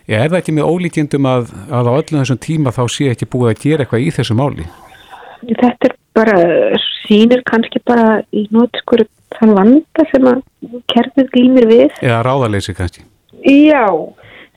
[0.07, 3.31] Já, er það ekki með ólíkjendum að, að á öllum þessum tíma þá sé ekki
[3.31, 4.67] búið að gera eitthvað í þessu máli?
[5.43, 6.37] Þetta er bara
[7.07, 9.05] sínir kannski bara í nótskur
[9.39, 10.43] þann vanda sem að
[10.93, 11.91] kerfið glýmir við.
[12.05, 13.05] Eða ráðaleysi kannski.
[13.43, 13.87] Já,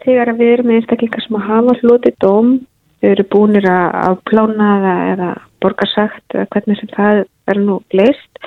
[0.05, 2.53] þegar við erum einstaklingar sem að hafa hlutið dóm,
[2.99, 4.69] þau eru búinir að plána
[5.13, 5.31] eða
[5.63, 8.45] borgarsagt eða hvernig sem það er nú leist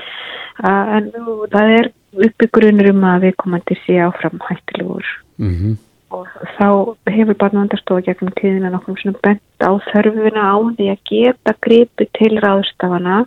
[0.62, 1.90] en nú, það er
[2.29, 5.12] uppbyggrunur um að við komandi sé áfram hættilegur.
[5.38, 5.77] Mhm.
[5.77, 6.68] Mm og þá
[7.12, 12.33] hefur barnavandarstofa gegnum tíðina nokkur svona bent á þörfuna á því að geta gripu til
[12.42, 13.25] ráðstafana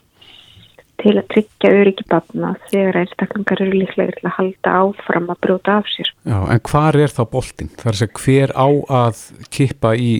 [1.01, 5.79] til að tryggja öryggi barna þegar einstaklingar eru líklega til að halda áfram að brjóta
[5.81, 6.11] af sér.
[6.29, 7.71] Já, en hvar er þá boltin?
[7.77, 8.67] Það er að segja hver á
[9.01, 9.23] að
[9.57, 10.11] kippa í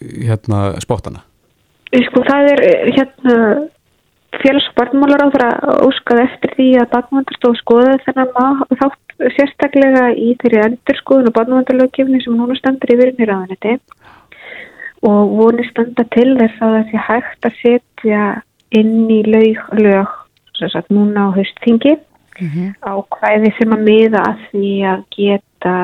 [0.00, 1.24] hérna spottana?
[1.92, 2.62] Sko það er
[2.96, 3.38] hérna
[4.40, 8.32] félags- og barnmálar á það að óskað eftir því að barnavandarstofa skoða þennan
[8.80, 13.76] þátt sérstaklega í þeirri endurskoðun og barnavandalögkjöfni sem núna standur yfir í ráðaniti
[15.02, 18.24] og voni standa til þess að það sé hægt að setja
[18.72, 20.18] inn í lög, lög
[20.62, 22.68] sagt, núna á höstþingi mm -hmm.
[22.86, 25.76] á hvaði sem að miða að því að geta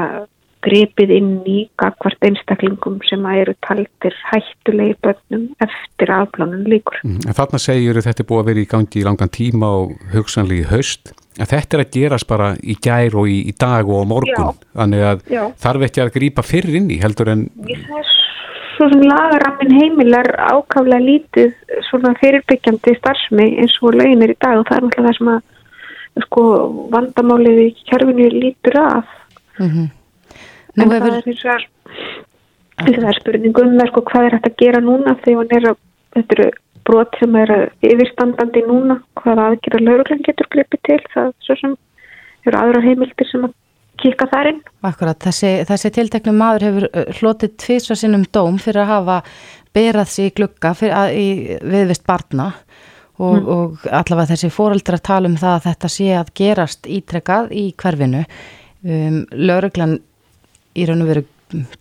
[0.64, 6.98] grepið inn í gagvart einstaklingum sem að eru taldir hættulegi börnum eftir afplánun líkur.
[7.04, 9.92] Mm, en þarna segjur þetta er búið að vera í gangi í langan tíma og
[10.14, 13.88] hugsanlega í höst að þetta er að gerast bara í gær og í, í dag
[13.88, 14.70] og á morgun Já.
[14.80, 15.42] þannig að Já.
[15.64, 17.44] þarf ekki að grýpa fyrir inn í heldur en
[18.78, 21.54] svo sem lagarammin heimilar ákaflega lítið
[21.88, 25.32] svona fyrirbyggjandi starfsmi eins og lögin er í dag og það er náttúrulega það sem
[25.34, 26.44] að sko
[26.92, 29.10] vandamálið í kjærfinu lítur af
[29.58, 29.90] mm -hmm.
[30.76, 30.98] en hefur...
[31.00, 31.28] það er
[32.78, 35.76] eins og það er spurningum með sko hvað er hægt að gera núna þegar
[36.14, 36.50] þetta eru
[36.88, 41.78] brot sem er yfirstandandi núna hvaða aðgjara lauruglan getur gripið til það svo sem
[42.48, 43.56] eru aðra heimildir sem að
[43.98, 44.60] kika þar inn.
[44.86, 49.18] Akkurat, þessi, þessi tilteknum maður hefur hlotið tvísra sinnum dóm fyrir að hafa
[49.74, 52.52] berað sér í glugga að, í viðvist barna
[53.18, 53.48] og, mm.
[53.54, 58.22] og allavega þessi fóraldra tala um það að þetta sé að gerast ítrekkað í hverfinu.
[58.86, 59.98] Um, lauruglan
[60.78, 61.24] í raun og veru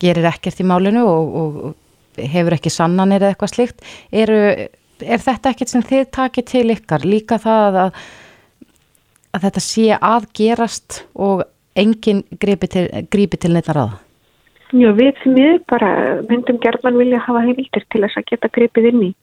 [0.01, 3.83] gerir ekkert í málinu og, og hefur ekki sannanir eða eitthvað slikt
[4.15, 4.39] eru
[5.03, 8.01] er þetta ekkert sem þið takir til ykkar líka það að,
[9.35, 11.45] að þetta sé aðgerast og
[11.77, 14.01] enginn grípi til, til neitt að ráða?
[14.75, 15.89] Já, við sem við bara
[16.27, 19.13] myndum gerðman vilja hafa heimildir til þess að geta gripið inn í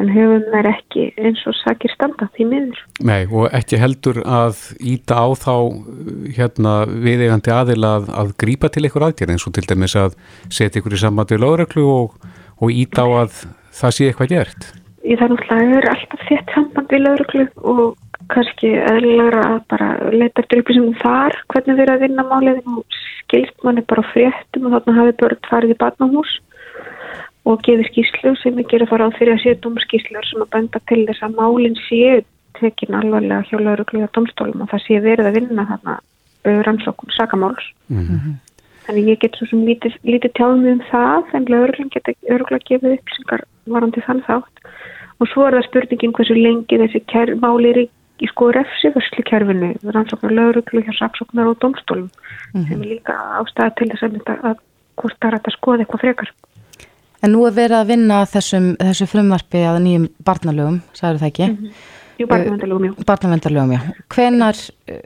[0.00, 2.80] en höfum þær ekki eins og sakir standa því miður.
[3.04, 5.54] Nei, og ekki heldur að íta á þá
[6.38, 10.16] hérna viðegandi aðila að, að grípa til ykkur aðgerð eins og til dæmis að
[10.48, 13.42] setja ykkur í sambandi lögreglu og, og íta á að
[13.76, 14.70] það sé eitthvað gert
[15.08, 17.96] ég þarf náttúrulega að vera alltaf þétt samband við lauruglu og
[18.30, 23.64] kannski eðlilega að bara leita eftir upplýsingum þar hvernig þeir að vinna málið og skilst
[23.66, 26.34] manni bara fréttum og þarna hafi börn farið í barnahús
[27.48, 30.82] og gefið skýslu sem við gerum fara á fyrir að séu domskýslur sem að benda
[30.90, 32.20] til þess að málinn séu
[32.60, 35.98] tekin alvarlega hjá lauruglu og domstólum og það séu verið að vinna þarna
[36.66, 38.34] rannsókun sakamáls mm -hmm.
[38.90, 42.96] Þannig ég get svo sem lítið, lítið tjáðum um það en lauruglan geta öruglega gefið
[42.98, 44.64] upplýsingar varandi þann þátt
[45.20, 47.86] og svo er það spurningin hversu lengi þessi máli er í,
[48.20, 52.68] í sko refsi vörslu kerfinu, rannsóknar lauruglu hjá saksóknar og domstólum mm -hmm.
[52.68, 54.56] sem er líka ástæða til þess að að
[54.96, 56.30] hvort það er að skoða eitthvað frekar
[57.22, 61.48] En nú er verið að vinna þessum, þessu frumvarfi að nýjum barnalögum, sagður það ekki?
[61.48, 61.72] Mm -hmm.
[62.20, 63.04] Jú, barnavendalögum, já.
[63.08, 63.80] Barnavendalögum, já.
[64.12, 65.04] Hvenar eh,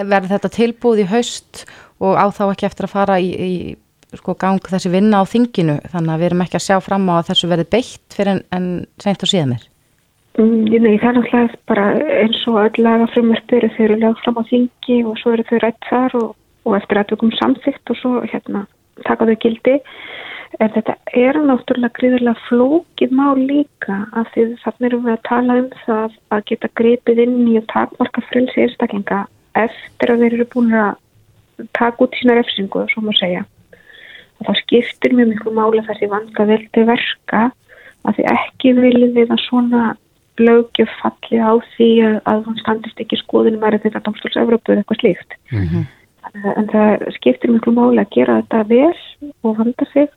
[0.00, 1.64] verður þetta tilbúð í haust
[2.00, 3.52] og á þá ekki eftir að fara í, í
[4.18, 7.14] sko gang þessi vinna á þinginu þannig að við erum ekki að sjá fram á
[7.18, 8.68] að þessu verði beitt fyrir en, en
[9.02, 9.66] seint og síðan mér
[10.38, 11.86] mm, Nei, það er náttúrulega bara
[12.22, 15.58] eins og öll laga frumverður þau eru lagð fram á þingi og svo eru þau
[15.64, 16.28] rætt þar og,
[16.68, 18.66] og eftir að þau kom samþygt og svo hérna
[19.08, 19.78] taka þau gildi
[20.62, 25.56] en þetta er náttúrulega gríðilega flókið má líka af því þannig erum við að tala
[25.62, 29.24] um það að geta greipið inn í og takmarka frelsi einstaklinga
[29.58, 30.94] eftir að þeir eru búin að
[31.78, 33.42] taka út sína refsingu, svo maður segja.
[34.38, 37.42] Og það skiptir mjög miklu máli þessi vanga veldi verka
[38.04, 39.82] að því ekki viljum við að svona
[40.42, 44.82] lögjöf falli á því að, að hann standist ekki skoðinu mæri þetta domstóls Evrópu eða
[44.82, 45.36] eitthvað slíkt.
[45.52, 45.84] Mm -hmm.
[46.58, 50.10] en það skiptir miklu máli að gera þetta vel og vanda sig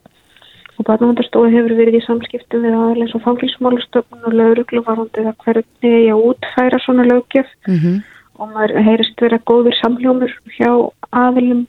[0.77, 6.13] og barnavandarstofu hefur verið í samskiptum við aðeins og fangilsmálustöfn og laurugluvarandi að hvernig ég
[6.13, 7.97] að útfæra svona lögjöf mm -hmm.
[8.39, 10.71] og maður heyrist vera góður samljómur hjá
[11.11, 11.67] aðilum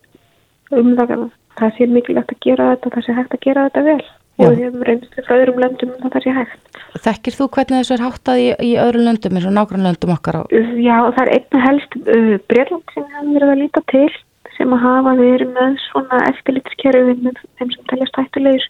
[0.71, 4.05] um það það sé mikilvægt að gera þetta það sé hægt að gera þetta vel
[4.39, 4.47] Já.
[4.47, 6.63] og við hefum reynst frá öðrum löndum að það sé hægt
[7.05, 10.39] Þekkir þú hvernig þessu er háttað í, í öðrum löndum eins og nákvæmlega löndum okkar
[10.39, 10.43] á?
[10.79, 14.09] Já, það er einna helst uh, Breitland sem við hefum verið að líta til
[14.59, 18.69] sem að hafa verið með svona eftirlitskerfið með þeim sem teljast hættulegir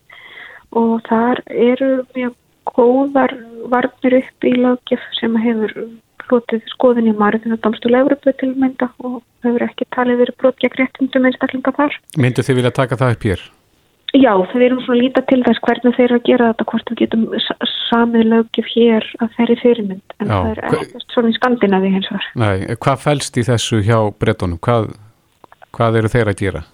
[0.76, 2.36] og þar eru mjög
[2.76, 3.34] góðar
[3.72, 5.74] varnir upp í lögjöf sem hefur
[6.28, 10.76] hlutið skoðin í marðinu domstúlega Európa til mynda og hefur ekki talið verið brot gegn
[10.80, 11.96] réttindum einstaklinga þar.
[12.20, 13.44] Myndu þið vilja taka það upp hér?
[14.16, 17.26] Já, það erum svona líta til þess hvernig þeir að gera þetta, hvort við getum
[17.88, 22.08] samið lögjöf hér að þeirri fyrirmynd en Já, það er ekkert svona í Skandinavi hins
[22.12, 22.30] vegar.
[22.40, 24.60] Nei, hvað fælst í þessu hjá brettunum?
[24.64, 24.90] Hvað,
[25.76, 26.64] hvað eru þeir að gera?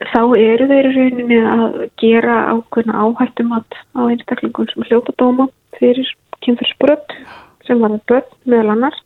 [0.00, 6.08] Þá eru þeir rauninni að gera ákveðna áhættumat á einstaklingum sem hljópa dóma fyrir
[6.42, 7.12] kynferðsbrödd
[7.66, 9.02] sem var með börn meðal annars.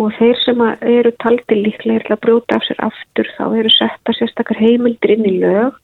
[0.00, 4.62] Og þeir sem eru taldi líklega að brjóta af sér aftur þá eru setta sérstakar
[4.62, 5.76] heimildir inn í lög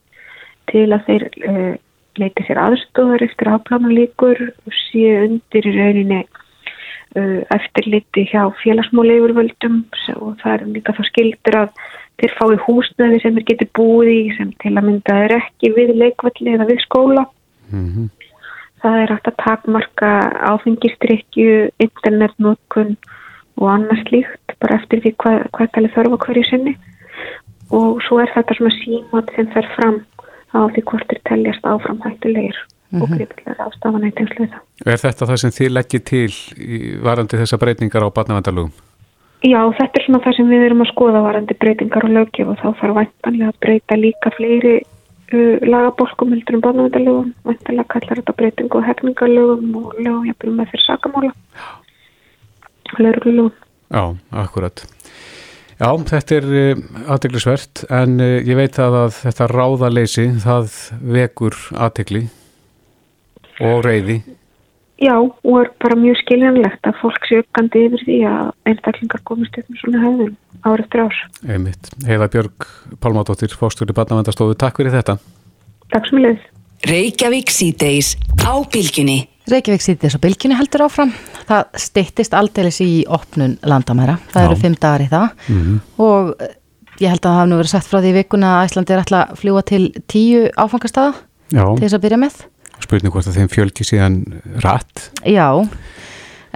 [0.71, 1.75] til að þeir uh,
[2.17, 9.83] leiti sér aðstofar eftir afplánulíkur og séu undir í rauninni uh, eftirliti hjá félagsmáleifurvöldum
[10.17, 11.87] og það er líka þá skildir að
[12.21, 15.97] þeir fái húsnaði sem þeir geti búið í sem til að mynda er ekki við
[15.97, 17.27] leikvalli eða við skóla
[17.71, 18.09] mm -hmm
[18.87, 20.11] það er hægt að takmarka
[20.53, 22.95] áfengistrykju, internetnótkun
[23.57, 26.75] og annars líkt bara eftir því hvað, hvað tali þörfa hverju sinni
[27.75, 30.01] og svo er þetta svona símat sem fer fram
[30.55, 33.03] á því hvort er teljast áfram hættulegir mm -hmm.
[33.03, 38.07] og gríðilega ástafan eitthvað Er þetta það sem þið leggir til í varandi þessa breytingar
[38.07, 38.73] á barnavendalugum?
[39.45, 42.61] Já, þetta er svona það sem við erum að skoða varandi breytingar og lögjöf og
[42.61, 48.37] þá þarf vantanlega að breyta líka fleiri uh, lagabólkum heldur um barnavendalögum, vantanlega kallar þetta
[48.41, 51.33] breytingu og hefningalögum og lögum jafnvel með fyrir sakamála
[52.97, 53.53] lögurlögum.
[53.93, 54.05] Já,
[54.43, 54.87] akkurat.
[55.77, 56.83] Já, þetta er uh,
[57.13, 60.81] aðteglisvert en uh, ég veit að, að þetta ráðaleysi það
[61.13, 62.25] vekur aðtegli
[63.61, 64.23] og reyði.
[64.97, 69.59] Já, og er bara mjög skiljanlegt að fólk sé uppgandi yfir því að einstaklingar komist
[69.61, 70.35] upp með svona höfðun
[70.65, 71.19] árið eftir ás.
[71.45, 71.91] Einmitt.
[72.09, 72.69] Heiða Björg
[73.05, 75.19] Pálmádóttir, fórstöru barnavendastofu, takk fyrir þetta.
[75.93, 76.47] Takk sem leið.
[76.89, 79.19] Reykjavík síðdeis á bylginni.
[79.53, 81.13] Reykjavík síðdeis á bylginni heldur áfram.
[81.47, 84.17] Það stittist aldeilis í opnun landamæra.
[84.33, 84.49] Það Já.
[84.49, 85.79] eru fimm dagar í það mm -hmm.
[86.09, 86.35] og
[87.01, 89.31] ég held að það hafi nú verið sagt frá því vikuna að Æslandi er alltaf
[89.31, 91.13] að fljúa til tíu áfangastada
[91.51, 92.35] til þess að byrja með
[92.85, 94.21] spurning hvort að þeim fjölgi síðan
[94.65, 95.11] rætt.
[95.25, 95.49] Já,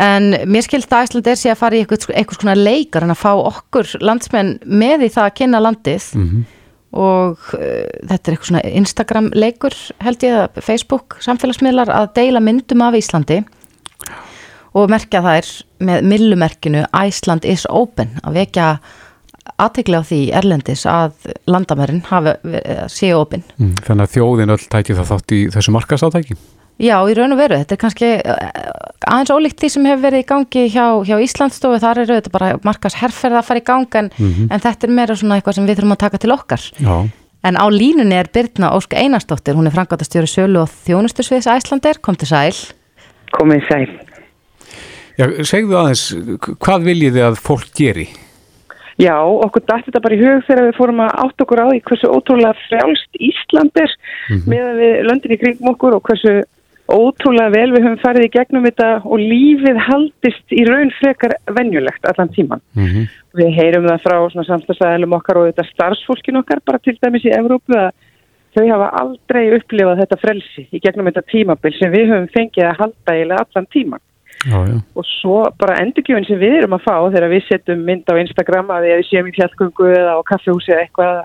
[0.00, 3.14] en mér skilt að Æsland er sé að fara í eitthvað, eitthvað svona leikar en
[3.14, 6.44] að fá okkur landsmenn með í það að kynna landið mm -hmm.
[7.04, 12.40] og uh, þetta er eitthvað svona Instagram leikur held ég að Facebook samfélagsmiðlar að deila
[12.40, 13.42] myndum af Íslandi
[14.74, 15.46] og merkja er
[15.82, 18.78] með millumerkinu Iceland is open að vekja
[19.58, 22.02] aðtegla á því erlendis að landamærin
[22.88, 23.44] séu opinn.
[23.58, 26.38] Mm, þannig að þjóðin öll tæki það þátt í þessu markasátæki?
[26.80, 27.58] Já, í raun og veru.
[27.60, 28.52] Þetta er kannski eh,
[29.04, 31.80] aðeins ólíkt því sem hefur verið í gangi hjá, hjá Íslandsstofu.
[31.82, 34.46] Þar eru þetta bara markasherferð að fara í gang en, mm -hmm.
[34.48, 36.64] en þetta er meira svona eitthvað sem við þurfum að taka til okkar.
[36.80, 36.94] Já.
[37.44, 39.56] En á línunni er Birna Ósk Einarstóttir.
[39.56, 42.00] Hún er frangatastjóri sölu og þjónustursviðs Æslandir.
[42.00, 42.56] Kom til sæl.
[43.36, 43.86] Komið sæl.
[45.20, 46.16] Já, segðu aðeins,
[46.64, 48.08] hvað viljið þið að fólk geri?
[49.00, 51.82] Já, okkur dætti þetta bara í hug þegar við fórum að átt okkur á því
[51.88, 54.48] hversu ótrúlega frjálst Ísland er mm -hmm.
[54.52, 56.34] með við löndin í kringum okkur og hversu
[56.90, 62.04] ótrúlega vel við höfum farið í gegnum þetta og lífið haldist í raun frekar venjulegt
[62.04, 62.62] allan tíman.
[62.74, 63.08] Mm -hmm.
[63.40, 64.16] Við heyrum það frá
[64.50, 67.90] samstagsæðilum okkar og þetta starfsfólkin okkar bara til dæmis í Evrópu að
[68.54, 72.78] þau hafa aldrei upplifað þetta frelsi í gegnum þetta tímabil sem við höfum fengið að
[72.80, 74.02] halda eiginlega allan tíman.
[74.46, 74.76] Já, já.
[74.96, 78.70] og svo bara endurgjöfin sem við erum að fá þegar við setjum mynd á Instagram
[78.72, 81.18] að við séum í fjallgöngu eða á kaffehúsi eða eitthvað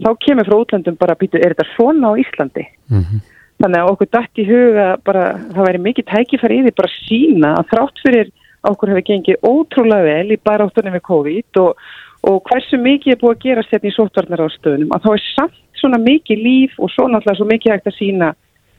[0.00, 3.20] þá kemur frá útlandum bara að býta er þetta svona á Íslandi mm -hmm.
[3.60, 7.52] þannig að okkur dætt í huga bara það væri mikið tækifæri í því bara sína
[7.58, 8.32] að þrátt fyrir
[8.72, 11.76] okkur hefur gengið ótrúlega vel í baráttunum við COVID og,
[12.24, 15.24] og hversu mikið er búið að gera setni í sótvarnar á stöðunum að þá er
[15.36, 18.34] samt svona mikið líf og svo náttúrulega svo mikið hægt að sína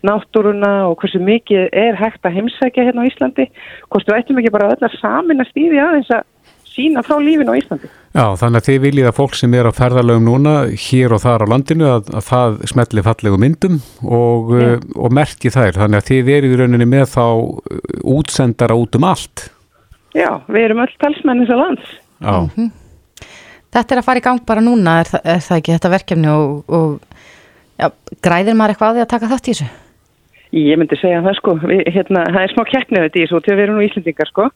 [0.06, 3.48] náttúruna og hversu mikið er hægt að heimsækja hérna á Íslandi.
[3.89, 6.26] Hvort við ættum ekki bara öll að samin að stýði aðeins að
[6.78, 7.89] sína frá lífin á Íslandi?
[8.14, 10.54] Já, þannig að þið viljið að fólk sem er á ferðalögum núna
[10.88, 15.52] hér og þar á landinu að, að það smetli fallegu myndum og, uh, og merki
[15.54, 17.80] þær, þannig að þið eru í rauninni með þá uh,
[18.18, 19.48] útsendara út um allt.
[20.18, 21.95] Já, við erum öll talsmennis að lands.
[22.22, 22.36] Já.
[22.38, 22.72] Mm -hmm.
[23.78, 26.64] Þetta er að fara í gang bara núna, er, er það ekki þetta verkefni og,
[26.72, 27.00] og
[27.78, 27.91] já,
[28.24, 29.68] græðir maður eitthvað að því að taka þátt í þessu?
[30.56, 33.54] Ég myndi segja það sko, við, hérna, það er smá keppnið þetta í þessu til
[33.56, 34.48] að erum nú Íslandingar sko.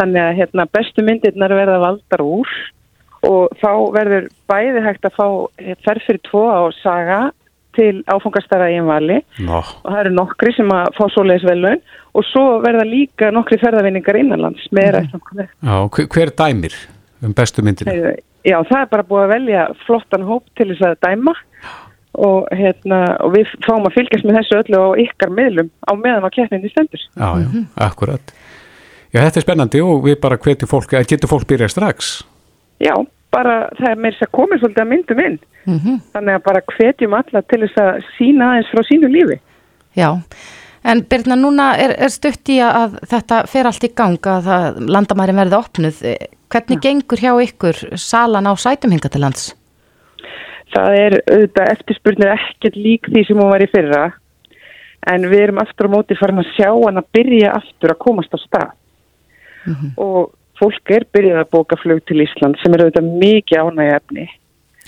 [0.00, 2.50] Þannig að hérna, bestu myndirnar verða valdar úr
[3.24, 5.26] og þá verður bæði hægt að fá
[5.86, 7.20] ferð fyrir tvo á saga
[7.74, 9.60] til áfangastara í einvali no.
[9.60, 11.80] og það eru nokkri sem að fá svoleiðis velun
[12.14, 15.48] og svo verða líka nokkri ferðarvinningar innanlands með mm.
[15.64, 16.76] Já, hver dæmir
[17.24, 18.14] um bestu myndirna?
[18.44, 21.83] Já, það er bara búið að velja flottan hóp til þess að dæma og,
[22.54, 26.30] hérna, og við fáum að fylgjast með þessu öllu á ykkar miðlum á meðan á
[26.34, 27.02] keppninni stendur.
[27.02, 27.66] Já, já, mm -hmm.
[27.86, 28.34] akkurat.
[29.14, 32.24] Já, þetta er spennandi og við bara hvetjum fólk, að getur fólk byrja strax?
[32.82, 32.94] Já,
[33.30, 35.38] bara það er þess að komið svolítið að myndum inn.
[35.64, 36.00] Mm -hmm.
[36.12, 39.40] Þannig að bara hvetjum alla til þess að sína aðeins frá sínu lífi.
[39.96, 40.20] Já,
[40.84, 44.46] en Birna, núna er, er stutt í að þetta fer allt í gang að
[44.88, 46.02] landamæri verði opnuð.
[46.50, 46.90] Hvernig Já.
[46.90, 49.54] gengur hjá ykkur salan á sætumhinga til lands?
[50.74, 54.04] Það er auðvitað eftirspurnir ekkert lík því sem hún var í fyrra
[55.12, 58.34] en við erum aftur á móti farin að sjá hann að byrja aftur að komast
[58.34, 58.70] á stað
[59.66, 59.92] mm -hmm.
[59.96, 64.26] og fólk er byrjað að bóka flug til Ísland sem er auðvitað mikið ánægja efni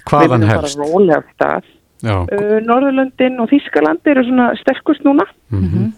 [0.06, 0.78] Hvaðan helst?
[2.06, 5.92] Uh, Norðurlöndin og Þískaland eru svona sterkust núna mm -hmm.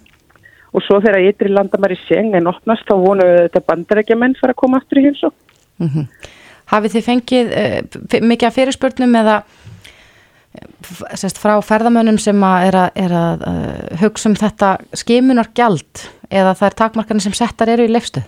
[0.72, 4.60] og svo þegar ytri landamæri seng en opnast þá vonu þetta bandarækja menn fara að
[4.62, 5.32] koma aftur í heimsó
[5.78, 6.06] mm -hmm.
[6.68, 9.42] Hafið þið fengið uh, mikið að fyrirspurnum eða
[11.14, 16.06] sérst, frá ferðamönnum sem að er að, er að uh, hugsa um þetta skimunar gjald
[16.30, 18.22] eða það er takmarkarnir sem settar eru í leifstu?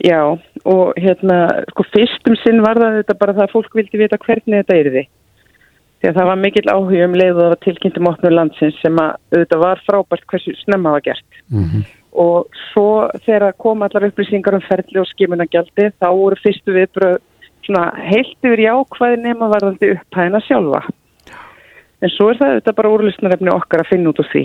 [0.00, 0.20] Já
[0.64, 1.38] og hérna
[1.72, 4.92] sko fyrstum sinn var það þetta bara það að fólk vildi vita hvernig þetta er
[4.94, 5.06] því
[6.00, 9.00] því að það var mikill áhug um leið og það var tilkynntum opnur landsins sem
[9.00, 11.82] að þetta var frábært hversu snemma var gert mm -hmm.
[12.24, 17.18] og svo þegar kom allar upplýsingar um ferli og skimunagjaldi þá voru fyrstu viðbröð
[17.66, 20.82] svona heilt yfir jákvæði nema varðandi upphæðina sjálfa.
[22.00, 24.44] En svo er það þetta bara úrlustnarefni okkar að finna út úr því.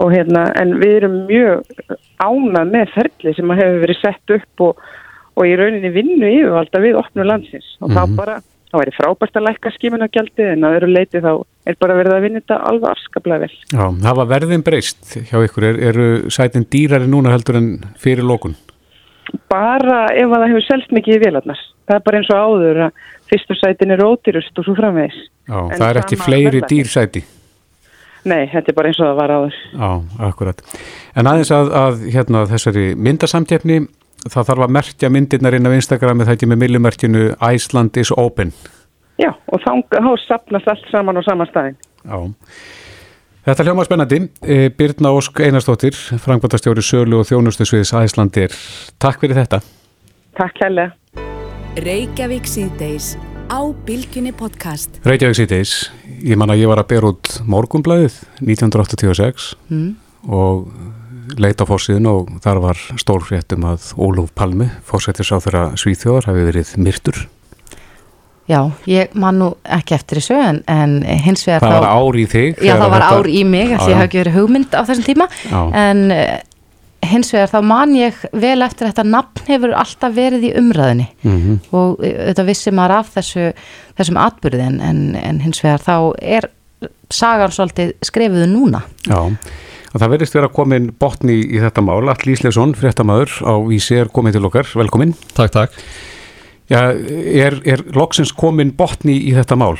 [0.00, 4.80] Og hérna, en við erum mjög ánað með ferli sem hefur verið sett upp og,
[5.36, 7.68] og í rauninni vinnu yfirvalda við opnu landsins.
[7.80, 8.14] Og mm -hmm.
[8.14, 8.36] þá bara,
[8.72, 11.32] þá er það frábært að lækka skimunagjaldi en að öru leiti þá
[11.66, 13.54] er bara verið að vinna þetta alveg afskaplega vel.
[13.70, 15.64] Já, var verðin breyst hjá ykkur.
[15.64, 18.56] Er, eru sætin dýrari núna heldur en fyrir lókun?
[19.48, 22.80] Bara ef að það hefur selst mikið í vélarnar það er bara eins og áður
[22.86, 23.02] að
[23.34, 25.16] fyrstusætin er ódýrust og svo framvegs
[25.48, 27.24] Já, en það er ekki fleiri dýrsæti
[28.24, 29.90] Nei, þetta er bara eins og það var áður Já,
[30.28, 30.62] akkurat
[31.14, 33.82] En aðeins að, að hérna, þessari myndasamtjefni
[34.24, 38.54] það þarf að merkja myndirnar inn á Instagrami það ekki með millumerkjunu Iceland is open
[39.20, 42.18] Já, og þá sapnast allt saman á sama staðin Já
[43.44, 44.18] Þetta hljóma spennandi.
[44.40, 48.56] Eh, Birna Ósk Einarstóttir, frangvandastjóri Sölu og Þjónustusviðs Æslandir.
[48.96, 49.60] Takk fyrir þetta.
[50.38, 50.86] Takk hella.
[51.74, 53.16] Reykjavík síðdeis
[53.50, 55.72] á Bilginni podcast Reykjavík síðdeis,
[56.22, 59.88] ég man að ég var að bera út morgumblæðið 1986 mm.
[60.30, 60.68] og
[61.34, 66.46] leita á fórsíðun og þar var stórfréttum að Óluf Palmi, fórsættis á þeirra Svíþjóðar, hafi
[66.52, 67.20] verið myrtur
[68.46, 71.78] Já, ég man nú ekki eftir þessu en, en hins vegar það þá...
[71.80, 72.58] Var ár í þig?
[72.62, 75.30] Já, það var ár í mig, því ég haf ekki verið hugmynd á þessum tíma
[75.42, 75.62] já.
[75.82, 76.06] en
[77.10, 81.36] hins vegar þá man ég vel eftir þetta nafn hefur alltaf verið í umræðinni mm
[81.36, 81.58] -hmm.
[81.76, 83.52] og þetta vissi maður af þessu,
[83.98, 86.48] þessum atbyrði en, en, hins vegar þá er
[87.10, 88.82] sagan svolítið skrifuðu núna.
[89.06, 89.18] Já,
[89.94, 94.08] og það verðist vera komin botni í þetta mál, All Ísleifsson fréttamaður á Vísi er
[94.08, 95.72] komin til okkar, velkomin Takk, takk.
[96.68, 99.76] Já, er, er loksins komin botni í þetta mál,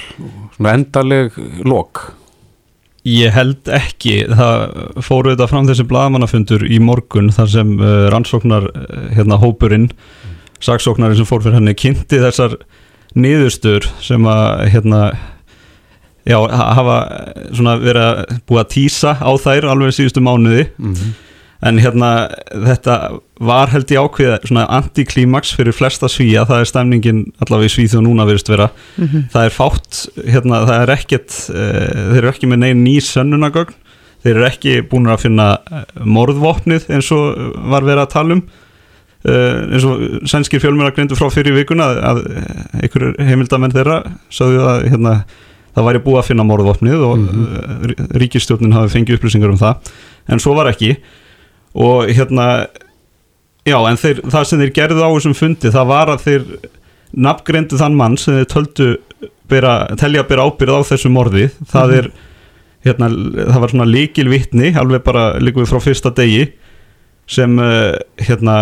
[0.57, 1.33] svona endaleg
[1.65, 2.13] lok
[3.05, 4.63] Ég held ekki, það
[5.05, 9.91] fóru þetta fram þessi blagamannafundur í morgun þar sem uh, rannsóknar uh, hérna hópurinn,
[10.65, 12.57] saksóknarinn sem fór fyrir henni kynnti þessar
[13.15, 15.03] niðurstur sem að hérna,
[16.25, 16.97] já, hafa
[17.53, 20.71] svona verið að búa að týsa á þær alveg síðustu mánuði.
[20.79, 21.24] Mm -hmm
[21.65, 22.11] en hérna
[22.51, 22.97] þetta
[23.45, 27.97] var held í ákveða svona antiklímaks fyrir flesta svíja, það er stemningin allavega í svíð
[28.01, 28.69] og núna verist vera.
[28.97, 29.23] Mm -hmm.
[29.33, 30.03] það er fátt,
[30.35, 33.79] hérna það er ekkert uh, þeir eru ekki með negin ný sönnunagögn,
[34.25, 37.35] þeir eru ekki búin að finna eh, morðvopnið eins og
[37.69, 38.45] var verið að tala um.
[39.25, 42.19] Uh, eins og sænskir fjölmjöla grindu frá fyrir vikuna að, að
[42.83, 45.15] einhver heimildamenn þeirra sagðu að hérna
[45.75, 48.11] það væri búið að finna morðvopnið og mm -hmm.
[48.21, 49.93] ríkistjórnin hafi fengið upplýsingar um það.
[50.29, 50.97] En svo var ekki
[51.75, 52.49] og hérna
[53.67, 56.45] já en þeir, það sem þeir gerðu á þessum fundi það var að þeir
[57.15, 58.89] nafngreindu þann mann sem þeir töldu
[59.51, 61.99] bera, telja að bera ábyrð á þessu morði það -hmm.
[61.99, 62.11] er
[62.85, 63.09] hérna,
[63.53, 66.49] það var svona líkil vittni alveg bara líkuð frá fyrsta degi
[67.31, 68.57] sem uh, hérna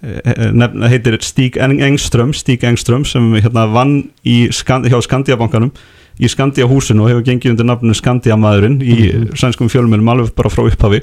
[0.00, 4.08] eh, nefna heitir Stík Engström Stík Engström sem hérna vann
[4.50, 5.72] Skand, hjá Skandiabankanum
[6.16, 9.36] í Skandiahúsinu og hefur gengið undir nafnu Skandiamaðurinn í -hmm.
[9.36, 11.02] sænskum fjölmjölum alveg bara frá upphafi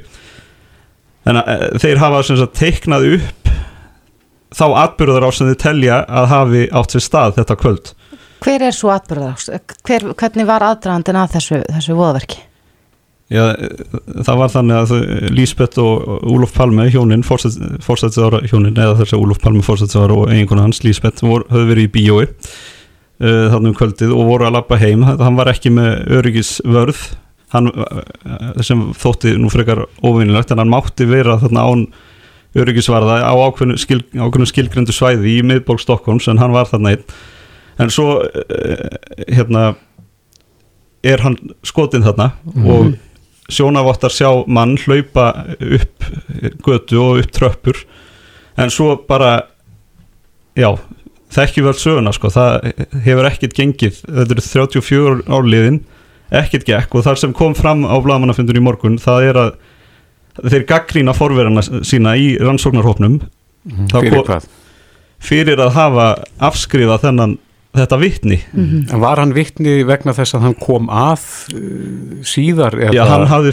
[1.26, 3.52] þannig að eh, þeir hafa sagt, teiknað upp
[4.52, 7.92] þá atbyrður á sem þið telja að hafi átt sér stað þetta kvöld
[8.42, 9.62] Hver er svo atbyrður á?
[10.18, 12.40] Hvernig var aðdragandin að þessu, þessu voðverki?
[13.32, 13.86] Já, eh,
[14.26, 19.40] það var þannig að Lísbeth og Úlof Palme hjónin, fórsættisára hjónin eða þess að Úlof
[19.44, 22.26] Palme fórsættisára og einhvern hans Lísbeth höfðu verið í bíói
[23.22, 27.06] uh, þannig um kvöldið og voru að lappa heim hann var ekki með öryggisvörð
[27.52, 31.86] hann eh, sem þótti nú frekar óvinnilegt en hann mátti vera þarna án
[32.58, 37.06] öryggisvarða á ákveðinu, skil, ákveðinu skilgrindu svæði í miðborg Stokkons en hann var þarna einn.
[37.82, 38.88] En svo eh,
[39.32, 39.74] hérna
[41.08, 42.72] er hann skotinn þarna mm -hmm.
[42.72, 46.06] og sjónavottar sjá mann hlaupa upp
[46.64, 47.78] götu og upp tröppur.
[48.58, 49.48] En svo bara
[50.56, 50.78] já,
[51.32, 52.74] þekkjum við allt söguna sko, það
[53.06, 55.82] hefur ekkert gengið, þetta eru 34 árliðin
[56.32, 59.54] ekkert gekk og þar sem kom fram á blagamannafundun í morgun það er að
[60.48, 64.50] þeir gaggrína forverðana sína í rannsóknarhópnum mm, fyrir hvað?
[65.22, 66.12] fyrir að hafa
[66.52, 67.38] afskrifað þennan
[67.72, 69.00] þetta vittni mm -hmm.
[69.00, 71.22] Var hann vittni vegna þess að hann kom að
[71.56, 72.76] uh, síðar?
[72.92, 73.52] Já, hann hafði,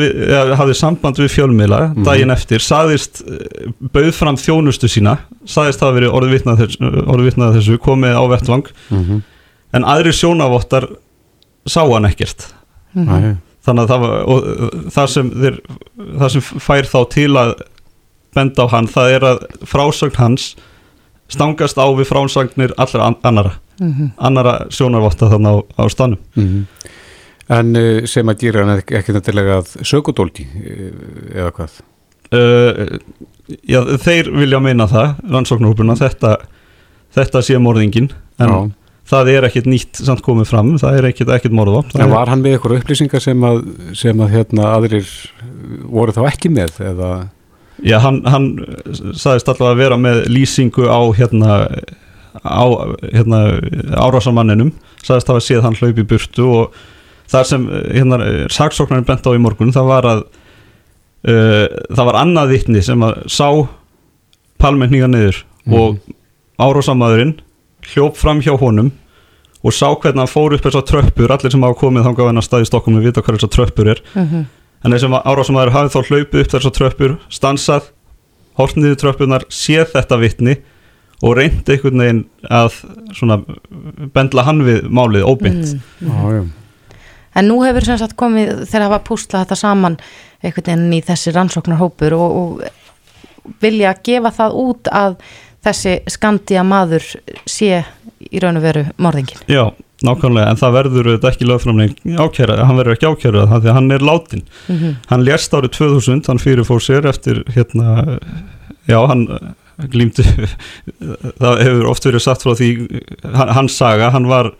[0.00, 2.04] við, hafði samband við fjölmiðla mm -hmm.
[2.04, 6.34] daginn eftir, saðist uh, bauð fram þjónustu sína, saðist það að veri orðið
[7.24, 9.22] vittnað þessu, komið á vettvang -hmm.
[9.72, 10.88] en aðri sjónavottar
[11.66, 12.46] sá hann ekkert
[12.94, 13.36] mm -hmm.
[13.66, 14.42] þannig að það, var, og,
[14.90, 15.60] það, sem þeir,
[16.18, 17.54] það sem fær þá til að
[18.34, 20.56] benda á hann það er að frásögn hans
[21.28, 24.10] stangast á við frásagnir allra annara mm -hmm.
[24.16, 26.66] annara sjónarvotta þannig á, á stanum mm -hmm.
[27.48, 27.74] En
[28.06, 30.46] sem að dýra hann ekki nættilega að sögudóldi
[31.34, 31.82] eða hvað?
[32.32, 32.98] uh,
[33.68, 36.36] já, þeir vilja meina það rannsóknarhópurna, þetta
[37.16, 38.10] þetta sé morðingin
[38.40, 38.72] en.
[39.08, 42.42] Það er ekkit nýtt samt komið fram það er ekkit, ekkit morða En var hann
[42.44, 43.62] með eitthvað upplýsingar sem að,
[43.98, 45.08] sem að hérna, aðrir
[45.90, 47.12] voru þá ekki með eða
[47.82, 48.46] Já, hann, hann
[49.16, 51.56] sagðist alltaf að vera með lýsingu á hérna,
[52.44, 52.64] á
[53.10, 53.40] hérna,
[53.96, 54.70] árásamanninum
[55.02, 56.76] sagðist að hafa séð hann hlaupi burtu og
[57.32, 58.20] það sem hérna,
[58.52, 60.22] saksóknarinn bent á í morgun það var að
[61.26, 63.48] uh, það var annað vittni sem að sá
[64.62, 65.74] palmenninga niður mm.
[65.74, 65.98] og
[66.62, 67.40] árásamadurinn
[67.90, 68.92] hljóp fram hjá honum
[69.62, 72.46] og sá hvernig hann fór upp þessar tröppur allir sem hafa komið þá gaf hennar
[72.46, 74.02] stað í Stokkum við vita hvað þessar tröppur er.
[74.14, 74.50] Mm -hmm
[74.82, 77.90] en þessum árásamæður hafið þá hlaupið upp þessar tröppur, stansað
[78.58, 80.56] hortniðu tröppunar, séð þetta vittni
[81.22, 82.80] og reyndi einhvern veginn að
[83.14, 83.38] svona
[84.14, 86.50] bendla hann við málið óbynd mm, mm.
[87.38, 89.98] En nú hefur sem sagt komið þegar það var pústlað þetta saman
[90.42, 95.16] einhvern veginn í þessi rannsóknarhópur og, og vilja gefa það út að
[95.64, 97.06] þessi skandija maður
[97.46, 97.84] sé
[98.30, 102.78] í raun og veru morðingin Já Nákvæmlega, en það verður þetta ekki lögframleik ákjæra, hann
[102.80, 104.44] verður ekki ákjæra það því að hann er látin.
[104.66, 104.94] Mm -hmm.
[105.12, 108.18] Hann lérst árið 2000, hann fyrirfór sér eftir hérna,
[108.88, 109.26] já, hann
[109.92, 110.24] glýmdi,
[111.42, 112.70] það hefur oft verið satt frá því,
[113.32, 114.50] hans saga, hann var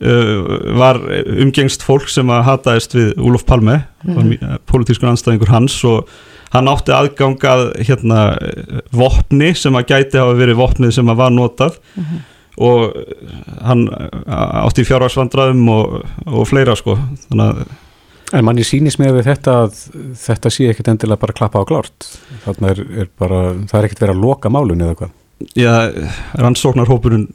[0.00, 0.38] uh,
[0.78, 4.58] var umgengst fólk sem að hataðist við Úlof Palme, mm -hmm.
[4.66, 6.08] politískur anstæðingur hans og
[6.52, 8.20] hann átti aðgangað hérna
[8.92, 11.80] vopni sem að gæti hafa verið vopnið sem að var notað.
[11.96, 12.22] Mm -hmm
[12.54, 12.92] og
[13.66, 13.88] hann
[14.30, 15.96] átti fjárvarsvandraðum og,
[16.30, 16.98] og fleira sko.
[17.28, 17.80] Þannig að
[18.34, 19.74] En manni sýnis með þetta að
[20.18, 22.06] þetta sé ekkert endilega bara klappa á klárt.
[22.42, 25.12] Þannig er, er bara, það er ekkert verið að loka málun eða hvað
[25.58, 25.90] Já,
[26.40, 27.26] rannsóknarhópurinn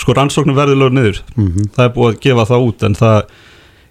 [0.00, 1.20] sko rannsóknar verður lögur niður.
[1.36, 1.70] Mm -hmm.
[1.76, 3.18] það er búið að gefa það út en það,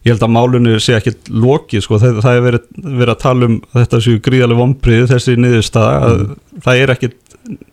[0.06, 3.50] ég held að málunni sé ekkert lokið sko, það, það er verið, verið að tala
[3.50, 6.38] um þetta séu gríðarlega vombrið þessi niðurstaða, mm.
[6.66, 7.18] það er ekkert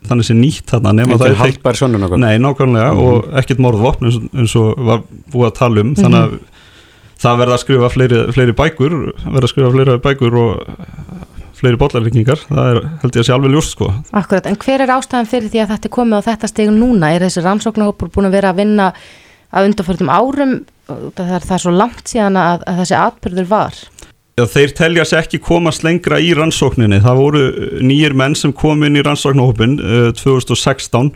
[0.09, 1.81] þannig sem nýtt þarna nema það er haldbær
[2.17, 3.07] Nei, nákvæmlega mm -hmm.
[3.07, 6.01] og ekkert morðvopn eins, eins og var búið að tala um mm -hmm.
[6.03, 6.37] þannig að
[7.21, 10.51] það verða að skrifa fleiri, fleiri bækur verða að skrifa fleiri bækur og
[11.57, 13.87] fleiri bollarleikingar, það er held ég að sé alveg ljúst sko.
[14.11, 17.09] Akkurat, en hver er ástæðan fyrir því að þetta er komið á þetta stegu núna?
[17.13, 18.91] Er þessi rannsóknarhópur búin að vera að vinna
[19.51, 23.79] að undarförðum árum það er það svo langt síðan að, að þessi atbyrður var?
[24.37, 26.99] Já, þeir telja sér ekki komast lengra í rannsókninni.
[27.01, 31.11] Það voru uh, nýjir menn sem kom inn í rannsóknarhópin uh, 2016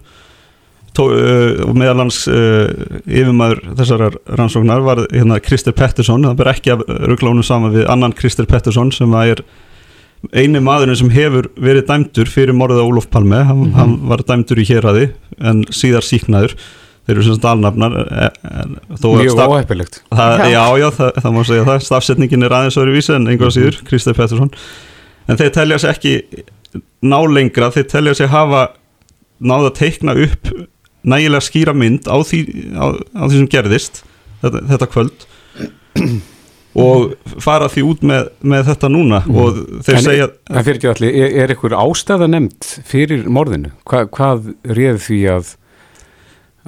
[0.92, 2.68] Tó, uh, og meðalans uh,
[3.08, 4.02] yfirmæður þessar
[4.36, 8.92] rannsóknar var hérna Krister Pettersson, það ber ekki að rugglónu saman við annan Krister Pettersson
[8.92, 9.40] sem er
[10.36, 13.78] eini maðurinn sem hefur verið dæmdur fyrir morðið á Olof Palme, hann, mm -hmm.
[13.80, 15.08] hann var dæmdur í héradi
[15.40, 16.58] en síðar síknaður
[17.08, 17.96] þeir eru svona dalnafnar
[19.02, 23.30] Mjög óhefilegt Já, já, það, það má segja það stafsetningin er aðeins öðru vísi en
[23.32, 23.80] einhverja síður.
[23.88, 24.52] Kristef Pettersson
[25.30, 26.16] en þeir telja sér ekki
[27.02, 28.68] ná lengra, þeir telja sér hafa
[29.42, 30.52] náða að teikna upp
[31.02, 32.42] nægilega skýra mynd á því,
[32.78, 34.04] á, á því sem gerðist
[34.44, 35.26] þetta, þetta kvöld
[36.82, 39.40] og fara því út með, með þetta núna mm.
[39.42, 43.74] og þeir en, segja En fyrir ekki allir, er, er eitthvað ástæða nefnd fyrir morðinu?
[43.90, 45.56] Hva, hvað réð því að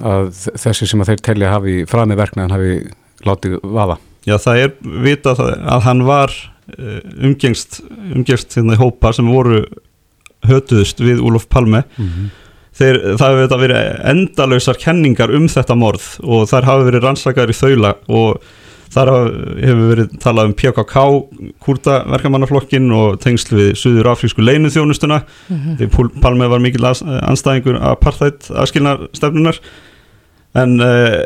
[0.02, 2.74] að þessi sem að þeir telja hafi frað með verknaðan hafi
[3.24, 4.70] látið vaða Já það er
[5.04, 6.32] vitað að hann var
[6.78, 9.64] eh, umgengst umgengst hérna í hópa sem voru
[10.48, 12.32] hötuðust við Úlof Palme mm -hmm.
[12.72, 17.56] þeir, það hefur verið endalösar kenningar um þetta morð og þar hafi verið rannsakar í
[17.56, 18.40] þaula og
[18.92, 19.12] þar
[19.62, 21.06] hefur verið talað um PKK
[21.64, 25.80] kurta verkamannaflokkin og tengsl við Suður Afrísku leinuþjónustuna mm -hmm.
[25.80, 29.60] því Palme var mikil anstæðingur apartheid aðskilnarstefnunar
[30.54, 31.24] en uh,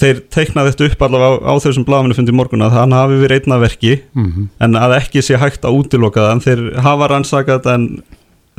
[0.00, 3.40] þeir teiknaði þetta upp allavega á, á þessum bláminu fundi morgun að hann hafi verið
[3.40, 4.48] einna verki mm -hmm.
[4.60, 7.86] en að ekki sé hægt að útiloka það en þeir hafa rannsakað en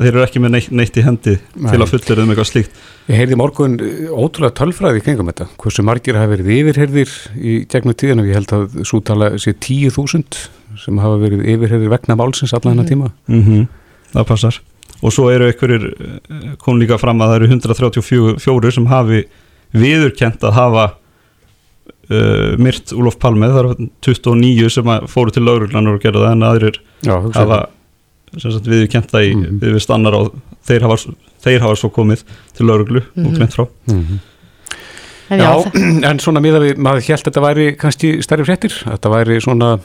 [0.00, 1.68] þeir eru ekki með neitt, neitt í hendi Nei.
[1.70, 2.80] til að fullera um eitthvað slíkt.
[3.10, 3.76] Ég heyrði morgun
[4.08, 8.54] ótrúlega tölfræði kringum þetta, hversu margir hafi verið yfirherðir í gegnum tíðan og ég held
[8.56, 10.42] að svo tala sé 10.000
[10.82, 13.12] sem hafa verið yfirherðir vegna málsins allan hennar tíma.
[13.28, 13.68] Mm -hmm.
[14.14, 14.60] Það passar.
[15.02, 19.24] Og svo eru einhverjir eh, kom líka fram að það eru 134 sem hafi
[19.72, 20.84] viðurkent að hafa
[22.10, 26.42] uh, myrt Úlof Palme, það eru 29 sem fóru til lauruglanar og gera það en
[26.42, 27.68] aðrir Já, hafa
[28.38, 29.62] sagt, viðurkent það í mm -hmm.
[29.76, 30.34] við stannar og
[30.66, 31.14] þeir hafa,
[31.44, 32.24] þeir hafa svo komið
[32.56, 33.26] til lauruglu mm -hmm.
[33.26, 34.20] og greint frá mm -hmm.
[35.30, 35.64] En Já,
[36.10, 39.78] en svona miða við, maður held að þetta væri kannski stærri fréttir, þetta væri svona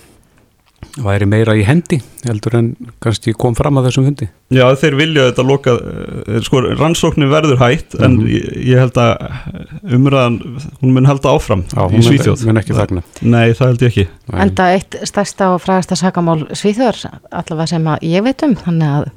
[1.03, 2.69] væri meira í hendi heldur en
[3.03, 7.61] kannski kom fram að þessum fundi Já þeir vilja þetta loka eh, sko rannsóknir verður
[7.61, 8.05] hægt mm -hmm.
[8.05, 8.27] en mhm.
[8.31, 10.39] ég, ég held að umræðan
[10.81, 14.07] hún mun halda áfram Já, í Svíþjóð mun ekki þagna Nei það held ég ekki
[14.33, 18.87] En það eitt stærsta og frægasta sakamál Svíþjóðar allavega sem að ég veit um þannig
[18.87, 19.11] að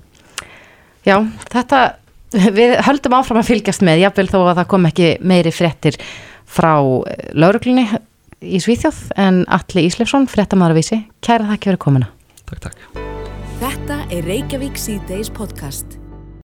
[1.06, 1.16] já
[1.50, 1.80] þetta
[2.30, 5.96] við höldum áfram að fylgjast með jáfnvel þó að það kom ekki meiri frettir
[6.50, 6.74] frá
[7.34, 7.86] lauruglunni
[8.42, 11.00] í Svíþjóð en Alli Íslefsson, frettamæður að vísi.
[11.24, 12.12] Kæra þakki fyrir komina
[12.50, 13.08] Takk, takk.
[13.60, 15.99] Þetta er Reykjavík C-Days podcast